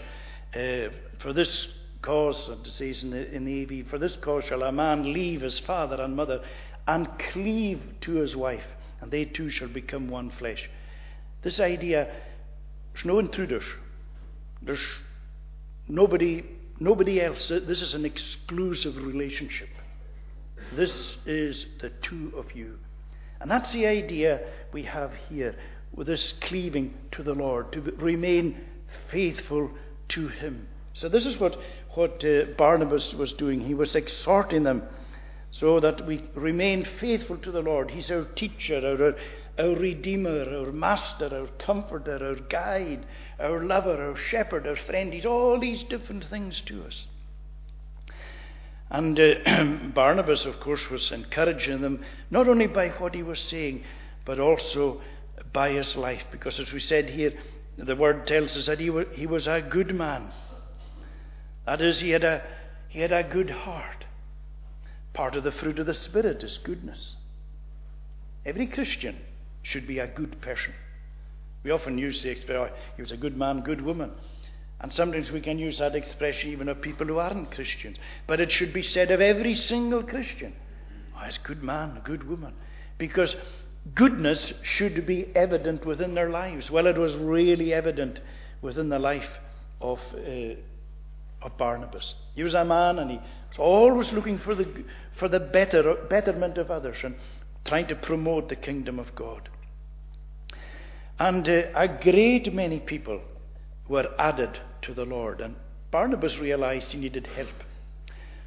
uh, 0.54 0.90
for 1.20 1.32
this 1.34 1.68
cause, 2.02 2.50
it 2.50 2.68
says 2.72 3.04
in 3.04 3.12
the, 3.12 3.32
in 3.34 3.46
the 3.46 3.64
AV, 3.64 3.88
for 3.88 3.98
this 3.98 4.16
cause 4.18 4.44
shall 4.46 4.64
a 4.64 4.72
man 4.72 5.14
leave 5.14 5.42
his 5.42 5.60
father 5.60 6.02
and 6.02 6.16
mother 6.16 6.42
and 6.90 7.08
cleave 7.32 7.80
to 8.02 8.16
his 8.16 8.36
wife, 8.36 8.66
and 9.00 9.12
they 9.12 9.24
two 9.24 9.48
shall 9.52 9.68
become 9.68 10.10
one 10.10 10.32
flesh. 10.32 10.68
This 11.44 11.60
idea, 11.60 12.12
there's 12.94 13.06
no 13.06 13.20
intruders. 13.20 13.64
There's 14.64 14.84
nobody, 15.88 16.44
nobody 16.80 17.22
else. 17.22 17.48
This 17.48 17.84
is 17.84 17.94
an 17.94 18.06
exclusive 18.06 18.98
relationship. 18.98 19.70
This 20.76 21.18
is 21.28 21.68
the 21.80 21.92
two 22.02 22.34
of 22.36 22.56
you. 22.56 22.80
And 23.40 23.52
that's 23.52 23.72
the 23.72 23.86
idea 23.86 24.40
we 24.74 24.82
have 24.84 25.14
here 25.30 25.56
with 25.94 26.08
this 26.08 26.34
cleaving 26.42 26.96
to 27.12 27.22
the 27.22 27.36
Lord, 27.36 27.72
to 27.74 27.82
remain 27.82 28.62
faithful 29.12 29.70
to 30.10 30.28
Him. 30.28 30.68
So, 30.94 31.08
this 31.08 31.28
is 31.28 31.40
what, 31.40 31.56
what 31.94 32.26
uh, 32.26 32.46
Barnabas 32.58 33.14
was 33.14 33.34
doing. 33.34 33.62
He 33.62 33.76
was 33.76 33.96
exhorting 33.96 34.64
them 34.64 34.84
so 35.52 35.80
that 35.80 36.06
we 36.06 36.24
remain 36.36 36.88
faithful 37.00 37.38
to 37.38 37.52
the 37.52 37.62
Lord. 37.62 37.92
He's 37.92 38.12
our 38.12 38.26
teacher, 38.26 38.82
our, 38.86 39.16
our 39.64 39.76
redeemer, 39.76 40.44
our 40.58 40.72
master, 40.72 41.30
our 41.34 41.48
comforter, 41.64 42.24
our 42.24 42.36
guide, 42.36 43.06
our 43.40 43.64
lover, 43.64 44.10
our 44.10 44.16
shepherd, 44.16 44.68
our 44.68 44.76
friend. 44.76 45.14
He's 45.14 45.26
all 45.26 45.60
these 45.60 45.84
different 45.84 46.26
things 46.26 46.62
to 46.62 46.84
us. 46.86 47.06
And 48.92 49.20
uh, 49.20 49.64
Barnabas, 49.94 50.46
of 50.46 50.60
course, 50.60 50.90
was 50.90 51.12
encouraging 51.12 51.82
them 51.82 52.04
not 52.32 52.48
only 52.48 52.68
by 52.68 52.90
what 52.90 53.16
he 53.16 53.24
was 53.24 53.40
saying, 53.40 53.84
but 54.26 54.40
also 54.40 55.02
by 55.54 55.72
his 55.72 55.96
life. 55.96 56.24
Because 56.32 56.60
as 56.60 56.72
we 56.72 56.80
said 56.80 57.10
here, 57.10 57.34
the 57.78 57.96
word 57.96 58.28
tells 58.28 58.58
us 58.58 58.66
that 58.66 58.80
he 58.80 58.90
was, 58.90 59.08
he 59.14 59.26
was 59.26 59.48
a 59.48 59.62
good 59.62 59.96
man. 59.96 60.32
That 61.66 61.82
is, 61.82 62.00
he 62.00 62.10
had 62.10 62.24
a, 62.24 62.44
he 62.90 63.00
had 63.00 63.12
a 63.12 63.24
good 63.24 63.50
heart. 63.50 64.06
Part 65.14 65.36
of 65.36 65.44
the 65.44 65.52
fruit 65.52 65.80
of 65.80 65.86
the 65.86 65.94
Spirit 65.94 66.44
is 66.44 66.60
goodness. 66.64 67.16
Every 68.46 68.68
Christian 68.68 69.18
should 69.64 69.88
be 69.88 70.00
a 70.00 70.08
good 70.08 70.42
person. 70.42 70.74
We 71.64 71.72
often 71.72 71.98
use 71.98 72.24
the 72.24 72.30
expression, 72.30 72.70
oh, 72.72 72.78
he 72.96 73.02
was 73.02 73.12
a 73.12 73.18
good 73.18 73.36
man, 73.36 73.62
good 73.62 73.82
woman. 73.82 74.12
And 74.80 74.94
sometimes 74.94 75.30
we 75.30 75.42
can 75.42 75.60
use 75.60 75.80
that 75.80 75.96
expression 75.96 76.52
even 76.52 76.70
of 76.70 76.82
people 76.82 77.06
who 77.06 77.18
aren't 77.18 77.52
Christians. 77.52 77.98
But 78.28 78.40
it 78.40 78.50
should 78.50 78.72
be 78.72 78.84
said 78.84 79.12
of 79.12 79.20
every 79.20 79.56
single 79.56 80.04
Christian. 80.04 80.56
Oh, 81.16 81.26
he's 81.26 81.38
a 81.38 81.48
good 81.48 81.62
man, 81.62 81.98
a 81.98 82.02
good 82.08 82.28
woman. 82.30 82.54
Because 82.98 83.36
goodness 83.94 84.54
should 84.62 85.06
be 85.06 85.36
evident 85.36 85.86
within 85.86 86.14
their 86.14 86.30
lives. 86.30 86.72
Well, 86.72 86.88
it 86.88 86.98
was 86.98 87.16
really 87.16 87.74
evident 87.74 88.22
within 88.62 88.88
the 88.88 89.00
life 89.00 89.30
of 89.82 90.00
uh, 90.16 90.56
of 91.42 91.58
Barnabas. 91.58 92.16
He 92.36 92.44
was 92.44 92.54
a 92.54 92.66
man 92.66 93.00
and 93.00 93.12
he 93.12 93.20
was 93.50 93.60
always 93.60 94.12
looking 94.12 94.40
for 94.40 94.56
the, 94.56 94.86
for 95.18 95.28
the 95.28 95.40
better, 95.40 95.96
betterment 96.10 96.58
of 96.58 96.72
others 96.72 96.98
and 97.04 97.16
trying 97.66 97.88
to 97.88 97.96
promote 97.96 98.50
the 98.50 98.56
kingdom 98.56 99.00
of 99.00 99.16
God. 99.16 99.50
And 101.20 101.48
uh, 101.48 101.64
a 101.76 101.88
great 101.88 102.54
many 102.54 102.80
people 102.80 103.22
were 103.88 104.10
added 104.18 104.60
to 104.84 104.94
the 104.94 105.06
Lord, 105.06 105.42
and 105.42 105.56
Barnabas 105.92 106.38
realized 106.38 106.92
he 106.92 107.00
needed 107.00 107.28
help. 107.28 107.50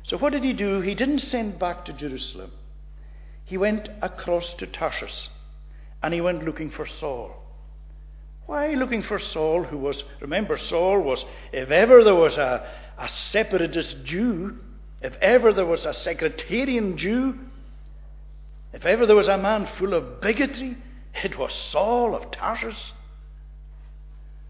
So, 0.04 0.16
what 0.18 0.32
did 0.32 0.42
he 0.42 0.52
do? 0.52 0.80
He 0.80 0.94
didn't 0.94 1.20
send 1.20 1.58
back 1.58 1.84
to 1.84 1.92
Jerusalem, 1.92 2.52
he 3.44 3.58
went 3.58 3.88
across 4.00 4.54
to 4.54 4.66
Tarsus 4.66 5.28
and 6.02 6.12
he 6.12 6.20
went 6.20 6.44
looking 6.44 6.70
for 6.70 6.86
Saul. 6.86 7.36
Why 8.46 8.74
looking 8.74 9.02
for 9.02 9.18
Saul, 9.18 9.62
who 9.62 9.78
was, 9.78 10.02
remember, 10.20 10.58
Saul 10.58 11.00
was, 11.00 11.24
if 11.52 11.70
ever 11.70 12.02
there 12.02 12.14
was 12.14 12.36
a, 12.36 12.66
a 12.98 13.08
separatist 13.08 14.04
Jew, 14.04 14.58
if 15.02 15.14
ever 15.20 15.52
there 15.52 15.66
was 15.66 15.84
a 15.84 15.92
sectarian 15.92 16.96
Jew, 16.96 17.38
if 18.72 18.86
ever 18.86 19.04
there 19.04 19.16
was 19.16 19.28
a 19.28 19.36
man 19.36 19.68
full 19.78 19.94
of 19.94 20.20
bigotry, 20.20 20.76
it 21.22 21.36
was 21.38 21.52
Saul 21.52 22.14
of 22.14 22.30
Tarsus. 22.30 22.92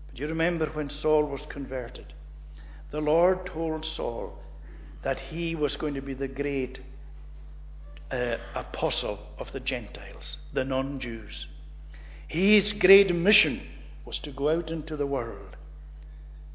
But 0.09 0.19
you 0.19 0.29
remember 0.29 0.67
when 0.67 0.91
Saul 0.91 1.25
was 1.25 1.47
converted, 1.49 2.12
the 2.91 3.01
Lord 3.01 3.47
told 3.47 3.85
Saul 3.85 4.38
that 5.03 5.19
he 5.19 5.55
was 5.55 5.77
going 5.77 5.95
to 5.95 6.03
be 6.03 6.15
the 6.15 6.29
great 6.29 6.81
uh, 8.11 8.37
apostle 8.55 9.19
of 9.38 9.51
the 9.53 9.61
Gentiles, 9.61 10.37
the 10.53 10.65
non 10.65 11.01
Jews. 11.01 11.47
His 12.29 12.75
great 12.75 13.15
mission 13.15 13.62
was 14.05 14.19
to 14.21 14.31
go 14.31 14.51
out 14.51 14.71
into 14.71 14.97
the 14.97 15.07
world 15.07 15.57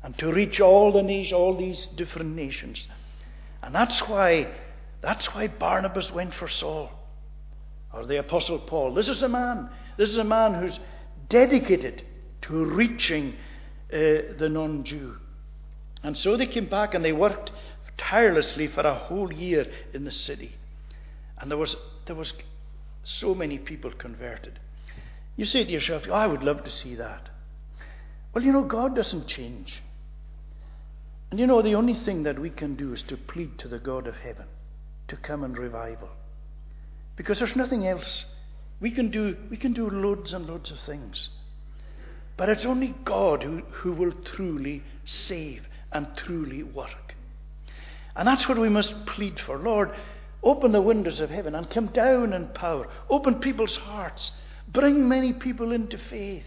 and 0.03 0.17
to 0.19 0.31
reach 0.31 0.61
all 0.61 0.91
the 0.91 1.33
all 1.33 1.57
these 1.57 1.87
different 1.87 2.35
nations. 2.35 2.87
And 3.61 3.73
that's 3.73 3.99
why 4.07 4.47
that's 5.01 5.33
why 5.33 5.47
Barnabas 5.47 6.11
went 6.11 6.33
for 6.33 6.47
Saul 6.47 6.91
or 7.93 8.05
the 8.05 8.17
apostle 8.17 8.59
Paul. 8.59 8.93
This 8.93 9.09
is 9.09 9.21
a 9.23 9.29
man. 9.29 9.69
This 9.97 10.09
is 10.09 10.17
a 10.17 10.23
man 10.23 10.53
who's 10.55 10.79
dedicated 11.29 12.03
to 12.41 12.65
reaching 12.65 13.33
uh, 13.91 14.37
the 14.37 14.49
non-Jew. 14.49 15.17
And 16.03 16.15
so 16.15 16.37
they 16.37 16.47
came 16.47 16.67
back 16.67 16.93
and 16.93 17.03
they 17.03 17.13
worked 17.13 17.51
tirelessly 17.97 18.67
for 18.67 18.81
a 18.81 18.93
whole 18.93 19.33
year 19.33 19.65
in 19.93 20.03
the 20.03 20.11
city. 20.11 20.55
And 21.39 21.49
there 21.49 21.57
was 21.57 21.75
there 22.05 22.15
was 22.15 22.33
so 23.03 23.33
many 23.33 23.57
people 23.57 23.91
converted. 23.91 24.59
You 25.35 25.45
say 25.45 25.63
to 25.63 25.71
yourself, 25.71 26.03
oh, 26.09 26.13
I 26.13 26.27
would 26.27 26.43
love 26.43 26.63
to 26.63 26.71
see 26.71 26.95
that. 26.95 27.29
Well, 28.33 28.43
you 28.43 28.51
know, 28.51 28.63
God 28.63 28.95
doesn't 28.95 29.27
change. 29.27 29.81
And 31.29 31.39
you 31.39 31.47
know, 31.47 31.61
the 31.61 31.75
only 31.75 31.93
thing 31.93 32.23
that 32.23 32.39
we 32.39 32.49
can 32.49 32.75
do 32.75 32.93
is 32.93 33.01
to 33.03 33.17
plead 33.17 33.57
to 33.59 33.67
the 33.67 33.79
God 33.79 34.07
of 34.07 34.15
heaven 34.15 34.45
to 35.07 35.17
come 35.17 35.43
and 35.43 35.57
revival. 35.57 36.09
Because 37.15 37.39
there's 37.39 37.55
nothing 37.55 37.87
else. 37.87 38.25
We 38.79 38.91
can 38.91 39.09
do, 39.09 39.35
we 39.49 39.57
can 39.57 39.73
do 39.73 39.89
loads 39.89 40.33
and 40.33 40.47
loads 40.47 40.71
of 40.71 40.79
things. 40.79 41.29
But 42.37 42.49
it's 42.49 42.65
only 42.65 42.95
God 43.03 43.43
who, 43.43 43.61
who 43.71 43.93
will 43.93 44.11
truly 44.11 44.83
save 45.05 45.63
and 45.91 46.07
truly 46.15 46.63
work. 46.63 47.15
And 48.15 48.27
that's 48.27 48.47
what 48.47 48.59
we 48.59 48.69
must 48.69 49.05
plead 49.07 49.39
for. 49.39 49.57
Lord, 49.57 49.91
open 50.43 50.71
the 50.71 50.81
windows 50.81 51.19
of 51.19 51.29
heaven 51.29 51.55
and 51.55 51.69
come 51.69 51.87
down 51.87 52.33
in 52.33 52.47
power. 52.49 52.87
Open 53.09 53.39
people's 53.39 53.75
hearts. 53.75 54.31
Bring 54.67 55.07
many 55.07 55.33
people 55.33 55.71
into 55.71 55.97
faith. 55.97 56.45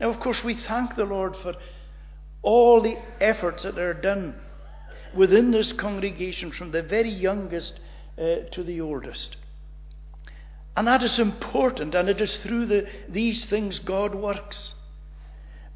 Now, 0.00 0.10
of 0.10 0.20
course, 0.20 0.42
we 0.42 0.56
thank 0.56 0.96
the 0.96 1.04
Lord 1.04 1.36
for 1.36 1.54
all 2.42 2.80
the 2.80 2.98
efforts 3.20 3.62
that 3.62 3.78
are 3.78 3.94
done 3.94 4.34
within 5.14 5.50
this 5.50 5.72
congregation 5.72 6.50
from 6.50 6.70
the 6.70 6.82
very 6.82 7.10
youngest 7.10 7.80
uh, 8.18 8.36
to 8.52 8.62
the 8.62 8.80
oldest. 8.80 9.36
And 10.76 10.86
that 10.86 11.02
is 11.02 11.18
important, 11.18 11.94
and 11.94 12.08
it 12.08 12.20
is 12.20 12.36
through 12.38 12.66
the, 12.66 12.88
these 13.08 13.44
things 13.44 13.78
God 13.80 14.14
works. 14.14 14.74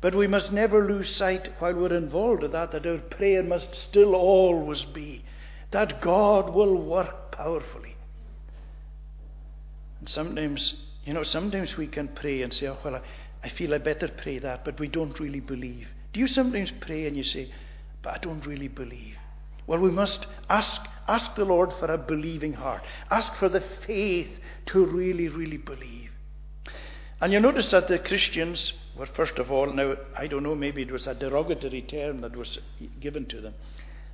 But 0.01 0.15
we 0.15 0.27
must 0.27 0.53
never 0.53 0.87
lose 0.87 1.15
sight 1.15 1.51
while 1.59 1.75
we're 1.75 1.97
involved 1.97 2.45
in 2.45 2.53
that, 2.53 2.71
that 2.73 2.87
our 2.87 2.99
prayer 2.99 3.43
must 3.43 3.75
still 3.75 4.15
always 4.15 4.83
be 4.83 5.25
that 5.71 6.01
God 6.01 6.55
will 6.55 6.77
work 6.77 7.33
powerfully. 7.33 7.97
And 9.99 10.09
sometimes, 10.09 10.75
you 11.05 11.13
know, 11.13 11.25
sometimes 11.25 11.77
we 11.77 11.89
can 11.89 12.09
pray 12.09 12.43
and 12.43 12.53
say, 12.53 12.69
oh, 12.69 12.79
well, 12.85 12.97
I, 12.97 13.01
I 13.43 13.49
feel 13.49 13.75
I 13.75 13.79
better 13.79 14.07
pray 14.09 14.39
that, 14.39 14.65
but 14.65 14.79
we 14.79 14.87
don't 14.87 15.19
really 15.19 15.41
believe. 15.41 15.89
Do 16.15 16.21
you 16.21 16.29
sometimes 16.29 16.73
pray 16.81 17.07
and 17.07 17.17
you 17.17 17.25
say, 17.25 17.51
but 18.01 18.15
I 18.15 18.19
don't 18.19 18.47
really 18.47 18.69
believe? 18.69 19.17
Well, 19.67 19.81
we 19.81 19.91
must 19.91 20.27
ask, 20.49 20.81
ask 21.09 21.35
the 21.35 21.45
Lord 21.45 21.73
for 21.81 21.93
a 21.93 21.99
believing 21.99 22.53
heart. 22.53 22.83
Ask 23.11 23.35
for 23.35 23.49
the 23.49 23.63
faith 23.87 24.29
to 24.67 24.85
really, 24.87 25.29
really 25.29 25.57
believe. 25.57 26.11
And 27.21 27.33
you 27.33 27.41
notice 27.41 27.71
that 27.73 27.89
the 27.89 27.99
Christians 27.99 28.75
were, 28.97 29.07
first 29.07 29.39
of 29.39 29.51
all, 29.51 29.73
now, 29.73 29.97
I 30.17 30.29
don't 30.29 30.43
know, 30.45 30.55
maybe 30.55 30.83
it 30.83 30.93
was 30.93 31.07
a 31.07 31.15
derogatory 31.15 31.83
term 31.83 32.21
that 32.21 32.37
was 32.37 32.59
given 33.01 33.27
to 33.27 33.41
them, 33.41 33.55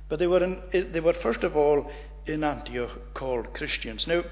but 0.09 0.17
they 0.17 0.27
were, 0.27 0.43
in, 0.43 0.91
they 0.91 0.99
were 0.99 1.13
first 1.13 1.43
of 1.43 1.55
all, 1.55 1.91
in 2.25 2.43
Antioch 2.43 3.13
called 3.13 3.53
Christians. 3.53 4.07
Now, 4.07 4.23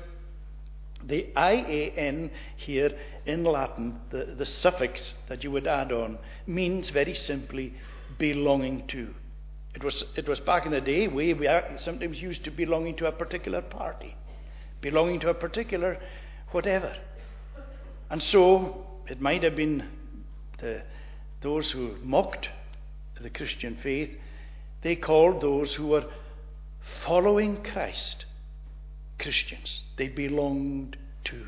the 1.04 1.28
IAN 1.36 2.32
here 2.58 2.92
in 3.26 3.44
Latin, 3.44 4.00
the, 4.10 4.36
the 4.38 4.46
suffix 4.46 5.14
that 5.28 5.44
you 5.44 5.52
would 5.52 5.68
add 5.68 5.92
on, 5.92 6.18
means 6.46 6.90
very 6.90 7.16
simply 7.16 7.74
belonging 8.18 8.88
to. 8.88 9.14
It 9.76 9.84
was, 9.84 10.04
it 10.16 10.28
was 10.28 10.40
back 10.40 10.66
in 10.66 10.72
the 10.72 10.82
day, 10.82 11.08
we, 11.08 11.34
sometimes 11.78 12.22
used 12.22 12.44
to 12.44 12.52
belonging 12.52 12.96
to 12.98 13.08
a 13.08 13.12
particular 13.12 13.62
party, 13.62 14.16
belonging 14.82 15.20
to 15.22 15.30
a 15.30 15.34
particular 15.34 16.00
whatever. 16.52 16.96
And 18.10 18.22
so 18.22 18.88
it 19.08 19.22
might 19.22 19.44
have 19.44 19.56
been 19.56 19.88
the, 20.58 20.82
those 21.42 21.72
who 21.72 21.96
mocked 22.04 22.50
the 23.22 23.30
Christian 23.30 23.78
faith, 23.82 24.18
they 24.82 24.96
called 24.96 25.42
those 25.42 25.76
who 25.76 25.88
were 25.88 26.06
following 27.06 27.64
Christ 27.64 28.26
Christians. 29.20 29.82
They 29.98 30.08
belonged 30.08 30.98
to. 31.26 31.46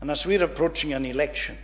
And 0.00 0.10
as 0.10 0.26
we're 0.26 0.44
approaching 0.44 0.92
an 0.92 1.06
election, 1.06 1.56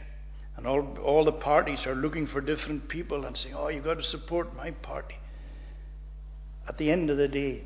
and 0.57 0.67
all, 0.67 0.97
all 1.03 1.25
the 1.25 1.33
parties 1.33 1.87
are 1.87 1.95
looking 1.95 2.27
for 2.27 2.41
different 2.41 2.89
people 2.89 3.25
and 3.25 3.37
saying, 3.37 3.55
oh, 3.55 3.69
you've 3.69 3.85
got 3.85 3.99
to 3.99 4.05
support 4.05 4.57
my 4.57 4.71
party. 4.71 5.17
At 6.69 6.79
the 6.79 6.91
end 6.91 7.11
of 7.11 7.17
the 7.17 7.29
day, 7.29 7.63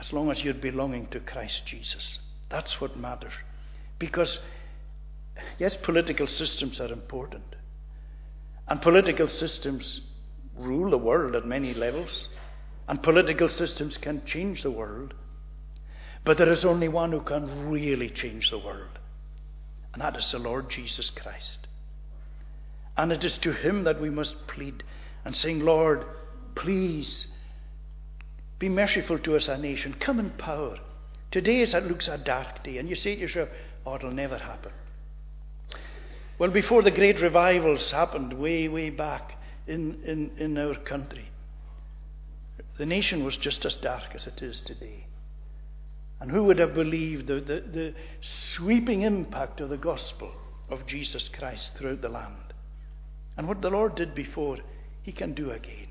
as 0.00 0.12
long 0.12 0.30
as 0.30 0.42
you're 0.42 0.54
belonging 0.54 1.06
to 1.08 1.20
Christ 1.20 1.62
Jesus, 1.66 2.18
that's 2.48 2.80
what 2.80 2.96
matters. 2.96 3.32
Because, 3.98 4.38
yes, 5.58 5.76
political 5.76 6.26
systems 6.26 6.80
are 6.80 6.92
important. 6.92 7.44
And 8.68 8.80
political 8.82 9.28
systems 9.28 10.00
rule 10.56 10.90
the 10.90 10.98
world 10.98 11.34
at 11.34 11.46
many 11.46 11.74
levels. 11.74 12.28
And 12.88 13.02
political 13.02 13.48
systems 13.48 13.96
can 13.96 14.24
change 14.24 14.62
the 14.62 14.70
world. 14.70 15.14
But 16.24 16.38
there 16.38 16.48
is 16.48 16.64
only 16.64 16.88
one 16.88 17.12
who 17.12 17.20
can 17.20 17.70
really 17.70 18.10
change 18.10 18.50
the 18.50 18.58
world. 18.58 18.98
And 19.92 20.02
that 20.02 20.16
is 20.16 20.30
the 20.30 20.38
Lord 20.38 20.68
Jesus 20.68 21.10
Christ. 21.10 21.66
And 22.96 23.12
it 23.12 23.24
is 23.24 23.38
to 23.38 23.52
him 23.52 23.84
that 23.84 24.00
we 24.00 24.10
must 24.10 24.46
plead 24.48 24.82
and 25.24 25.34
sing, 25.34 25.60
Lord, 25.60 26.04
please 26.54 27.28
be 28.58 28.68
merciful 28.68 29.18
to 29.20 29.36
us, 29.36 29.48
our 29.48 29.56
nation. 29.56 29.94
Come 30.00 30.18
in 30.18 30.30
power. 30.30 30.76
Today 31.30 31.62
it 31.62 31.84
looks 31.84 32.08
a 32.08 32.18
dark 32.18 32.64
day, 32.64 32.78
and 32.78 32.88
you 32.88 32.96
say 32.96 33.14
to 33.14 33.20
yourself, 33.20 33.48
oh, 33.86 33.96
it'll 33.96 34.10
never 34.10 34.38
happen. 34.38 34.72
Well, 36.38 36.50
before 36.50 36.82
the 36.82 36.90
great 36.90 37.20
revivals 37.20 37.90
happened 37.90 38.32
way, 38.32 38.68
way 38.68 38.90
back 38.90 39.32
in, 39.66 40.00
in, 40.04 40.30
in 40.38 40.56
our 40.56 40.76
country, 40.76 41.28
the 42.78 42.86
nation 42.86 43.24
was 43.24 43.36
just 43.36 43.64
as 43.64 43.74
dark 43.74 44.14
as 44.14 44.26
it 44.26 44.40
is 44.40 44.60
today. 44.60 45.07
And 46.20 46.30
who 46.30 46.44
would 46.44 46.58
have 46.58 46.74
believed 46.74 47.26
the, 47.28 47.34
the, 47.34 47.60
the 47.60 47.94
sweeping 48.56 49.02
impact 49.02 49.60
of 49.60 49.68
the 49.68 49.76
gospel 49.76 50.32
of 50.68 50.86
Jesus 50.86 51.28
Christ 51.28 51.72
throughout 51.76 52.02
the 52.02 52.08
land? 52.08 52.52
And 53.36 53.46
what 53.46 53.62
the 53.62 53.70
Lord 53.70 53.94
did 53.94 54.14
before, 54.14 54.58
He 55.02 55.12
can 55.12 55.32
do 55.32 55.52
again. 55.52 55.88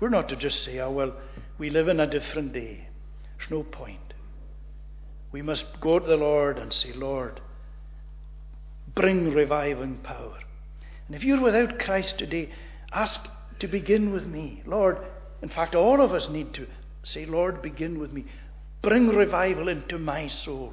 We're 0.00 0.08
not 0.08 0.28
to 0.30 0.36
just 0.36 0.64
say, 0.64 0.78
oh, 0.78 0.90
well, 0.90 1.14
we 1.58 1.70
live 1.70 1.88
in 1.88 2.00
a 2.00 2.06
different 2.06 2.52
day. 2.52 2.88
There's 3.38 3.50
no 3.50 3.62
point. 3.62 4.14
We 5.32 5.42
must 5.42 5.80
go 5.80 5.98
to 5.98 6.06
the 6.06 6.16
Lord 6.16 6.58
and 6.58 6.72
say, 6.72 6.92
Lord, 6.92 7.40
bring 8.94 9.32
reviving 9.34 9.98
power. 9.98 10.38
And 11.06 11.16
if 11.16 11.22
you're 11.22 11.40
without 11.40 11.78
Christ 11.78 12.18
today, 12.18 12.50
ask 12.92 13.20
to 13.60 13.68
begin 13.68 14.12
with 14.12 14.26
me. 14.26 14.62
Lord, 14.66 14.98
in 15.42 15.48
fact, 15.48 15.74
all 15.74 16.00
of 16.00 16.12
us 16.12 16.28
need 16.28 16.54
to 16.54 16.66
say, 17.02 17.26
Lord, 17.26 17.62
begin 17.62 17.98
with 17.98 18.12
me. 18.12 18.24
Bring 18.86 19.08
revival 19.08 19.66
into 19.66 19.98
my 19.98 20.28
soul. 20.28 20.72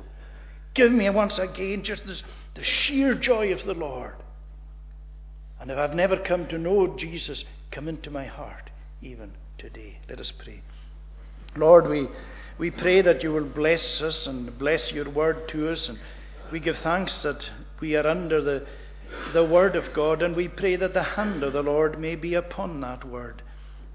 Give 0.76 0.92
me 0.92 1.10
once 1.10 1.40
again 1.40 1.82
just 1.82 2.06
this, 2.06 2.22
the 2.54 2.64
sheer 2.64 3.16
joy 3.16 3.52
of 3.52 3.66
the 3.66 3.74
Lord. 3.74 4.14
And 5.60 5.72
if 5.72 5.80
I've 5.80 5.96
never 5.96 6.18
come 6.18 6.46
to 6.50 6.60
know 6.60 6.96
Jesus, 6.96 7.44
come 7.72 7.88
into 7.88 8.12
my 8.12 8.26
heart 8.26 8.70
even 9.02 9.32
today. 9.58 9.98
Let 10.08 10.20
us 10.20 10.30
pray. 10.30 10.62
Lord, 11.56 11.90
we, 11.90 12.08
we 12.60 12.70
pray 12.70 13.02
that 13.02 13.24
you 13.24 13.34
will 13.34 13.46
bless 13.46 14.00
us 14.04 14.28
and 14.28 14.60
bless 14.60 14.92
your 14.92 15.10
word 15.10 15.50
to 15.50 15.70
us. 15.70 15.90
And 15.90 15.98
we 16.52 16.60
give 16.60 16.78
thanks 16.78 17.24
that 17.24 17.50
we 17.80 17.96
are 17.96 18.06
under 18.06 18.44
the, 18.44 18.68
the 19.34 19.44
word 19.44 19.76
of 19.76 19.92
God. 19.92 20.22
And 20.22 20.36
we 20.36 20.48
pray 20.50 20.76
that 20.76 20.94
the 20.94 21.02
hand 21.02 21.42
of 21.42 21.54
the 21.54 21.64
Lord 21.64 22.00
may 22.00 22.14
be 22.14 22.36
upon 22.36 22.80
that 22.82 23.04
word. 23.04 23.42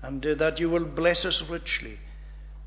And 0.02 0.26
uh, 0.26 0.34
that 0.34 0.58
you 0.58 0.70
will 0.70 0.86
bless 0.86 1.24
us 1.24 1.40
richly. 1.48 2.00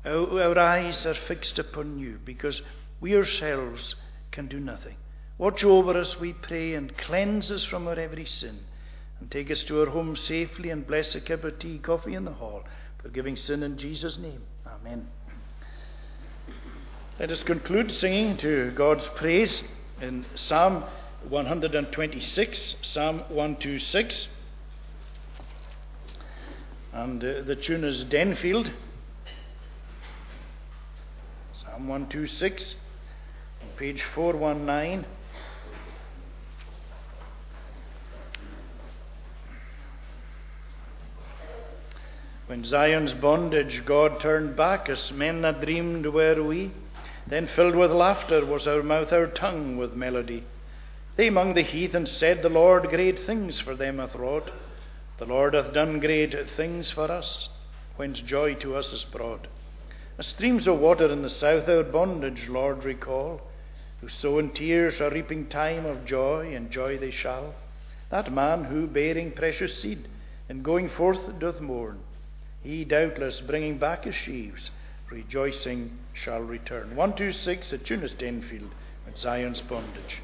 Our, 0.04 0.58
eyes 0.58 1.06
are 1.06 1.14
fixed 1.14 1.58
upon 1.58 1.98
you 1.98 2.18
because 2.24 2.60
we 3.00 3.14
ourselves 3.14 3.94
can 4.32 4.48
do 4.48 4.58
nothing. 4.58 4.96
Watch 5.38 5.64
over 5.64 5.96
us, 5.96 6.18
we 6.18 6.32
pray, 6.32 6.74
and 6.74 6.96
cleanse 6.96 7.50
us 7.50 7.64
from 7.64 7.86
our 7.86 7.98
every 7.98 8.26
sin 8.26 8.60
and 9.20 9.30
take 9.30 9.52
us 9.52 9.62
to 9.64 9.80
our 9.80 9.86
home 9.86 10.16
safely 10.16 10.70
and 10.70 10.84
bless 10.84 11.14
a 11.14 11.20
cup 11.20 11.44
of 11.44 11.58
tea, 11.60 11.78
coffee 11.78 12.14
in 12.14 12.24
the 12.24 12.32
hall, 12.32 12.64
forgiving 13.00 13.36
sin 13.36 13.62
in 13.62 13.78
Jesus' 13.78 14.18
name. 14.18 14.42
Amen. 14.66 15.06
Let 17.20 17.30
us 17.30 17.44
conclude 17.44 17.92
singing 17.92 18.36
to 18.38 18.72
God's 18.72 19.06
praise 19.14 19.62
in 20.00 20.26
Psalm 20.34 20.82
126, 21.28 22.76
Psalm 22.82 23.18
126. 23.28 24.28
And 26.92 27.22
uh, 27.22 27.42
the 27.42 27.54
tune 27.54 27.84
is 27.84 28.02
Denfield. 28.02 28.72
Psalm 31.72 31.88
126, 31.88 32.74
page 33.78 34.02
419. 34.14 35.06
When 42.46 42.64
Zion's 42.66 43.14
bondage 43.14 43.86
God 43.86 44.20
turned 44.20 44.54
back, 44.54 44.90
as 44.90 45.10
men 45.12 45.40
that 45.40 45.62
dreamed 45.62 46.04
were 46.04 46.42
we, 46.42 46.72
then 47.26 47.46
filled 47.46 47.74
with 47.74 47.90
laughter 47.90 48.44
was 48.44 48.66
our 48.66 48.82
mouth, 48.82 49.10
our 49.10 49.26
tongue 49.26 49.78
with 49.78 49.94
melody. 49.94 50.44
They 51.16 51.28
among 51.28 51.54
the 51.54 51.62
heathen 51.62 52.04
said, 52.04 52.42
The 52.42 52.50
Lord 52.50 52.90
great 52.90 53.20
things 53.20 53.60
for 53.60 53.74
them 53.74 53.98
hath 53.98 54.14
wrought. 54.14 54.50
The 55.16 55.24
Lord 55.24 55.54
hath 55.54 55.72
done 55.72 56.00
great 56.00 56.34
things 56.54 56.90
for 56.90 57.10
us, 57.10 57.48
whence 57.96 58.20
joy 58.20 58.56
to 58.56 58.76
us 58.76 58.92
is 58.92 59.04
brought. 59.04 59.46
As 60.18 60.26
streams 60.26 60.66
of 60.66 60.78
water 60.78 61.06
in 61.06 61.22
the 61.22 61.30
south, 61.30 61.68
our 61.68 61.82
bondage, 61.82 62.46
Lord, 62.48 62.84
recall. 62.84 63.40
who 64.00 64.08
sow 64.08 64.38
in 64.38 64.50
tears 64.50 65.00
a 65.00 65.08
reaping 65.08 65.46
time 65.46 65.86
of 65.86 66.04
joy, 66.04 66.54
and 66.54 66.70
joy 66.70 66.98
they 66.98 67.10
shall. 67.10 67.54
That 68.10 68.32
man 68.32 68.64
who, 68.64 68.86
bearing 68.86 69.30
precious 69.30 69.80
seed, 69.80 70.08
and 70.48 70.64
going 70.64 70.88
forth 70.90 71.38
doth 71.38 71.60
mourn, 71.60 72.00
he 72.62 72.84
doubtless 72.84 73.40
bringing 73.40 73.78
back 73.78 74.04
his 74.04 74.14
sheaves, 74.14 74.70
rejoicing 75.08 75.96
shall 76.12 76.40
return. 76.40 76.96
126 76.96 77.72
at 77.72 77.84
Tunis 77.84 78.12
Denfield 78.12 78.70
at 79.06 79.16
Zion's 79.16 79.60
bondage. 79.60 80.20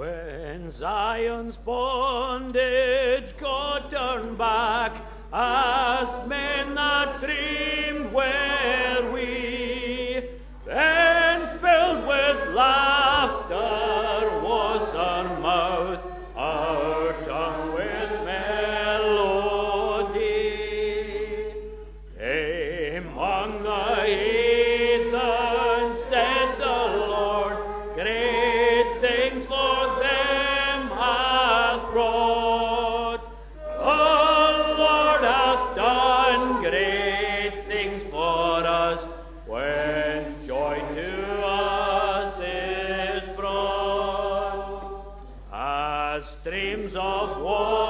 When 0.00 0.72
Zion's 0.72 1.56
bondage 1.58 3.34
God 3.38 3.90
turned 3.90 4.38
back, 4.38 4.92
as 5.30 6.26
men 6.26 6.74
that 6.74 7.20
dreamed 7.20 8.10
were 8.10 9.12
we, 9.12 10.22
then 10.64 11.58
filled 11.58 12.06
with 12.06 12.54
laughter 12.54 12.99
streams 46.42 46.92
of 46.94 47.42
water 47.42 47.89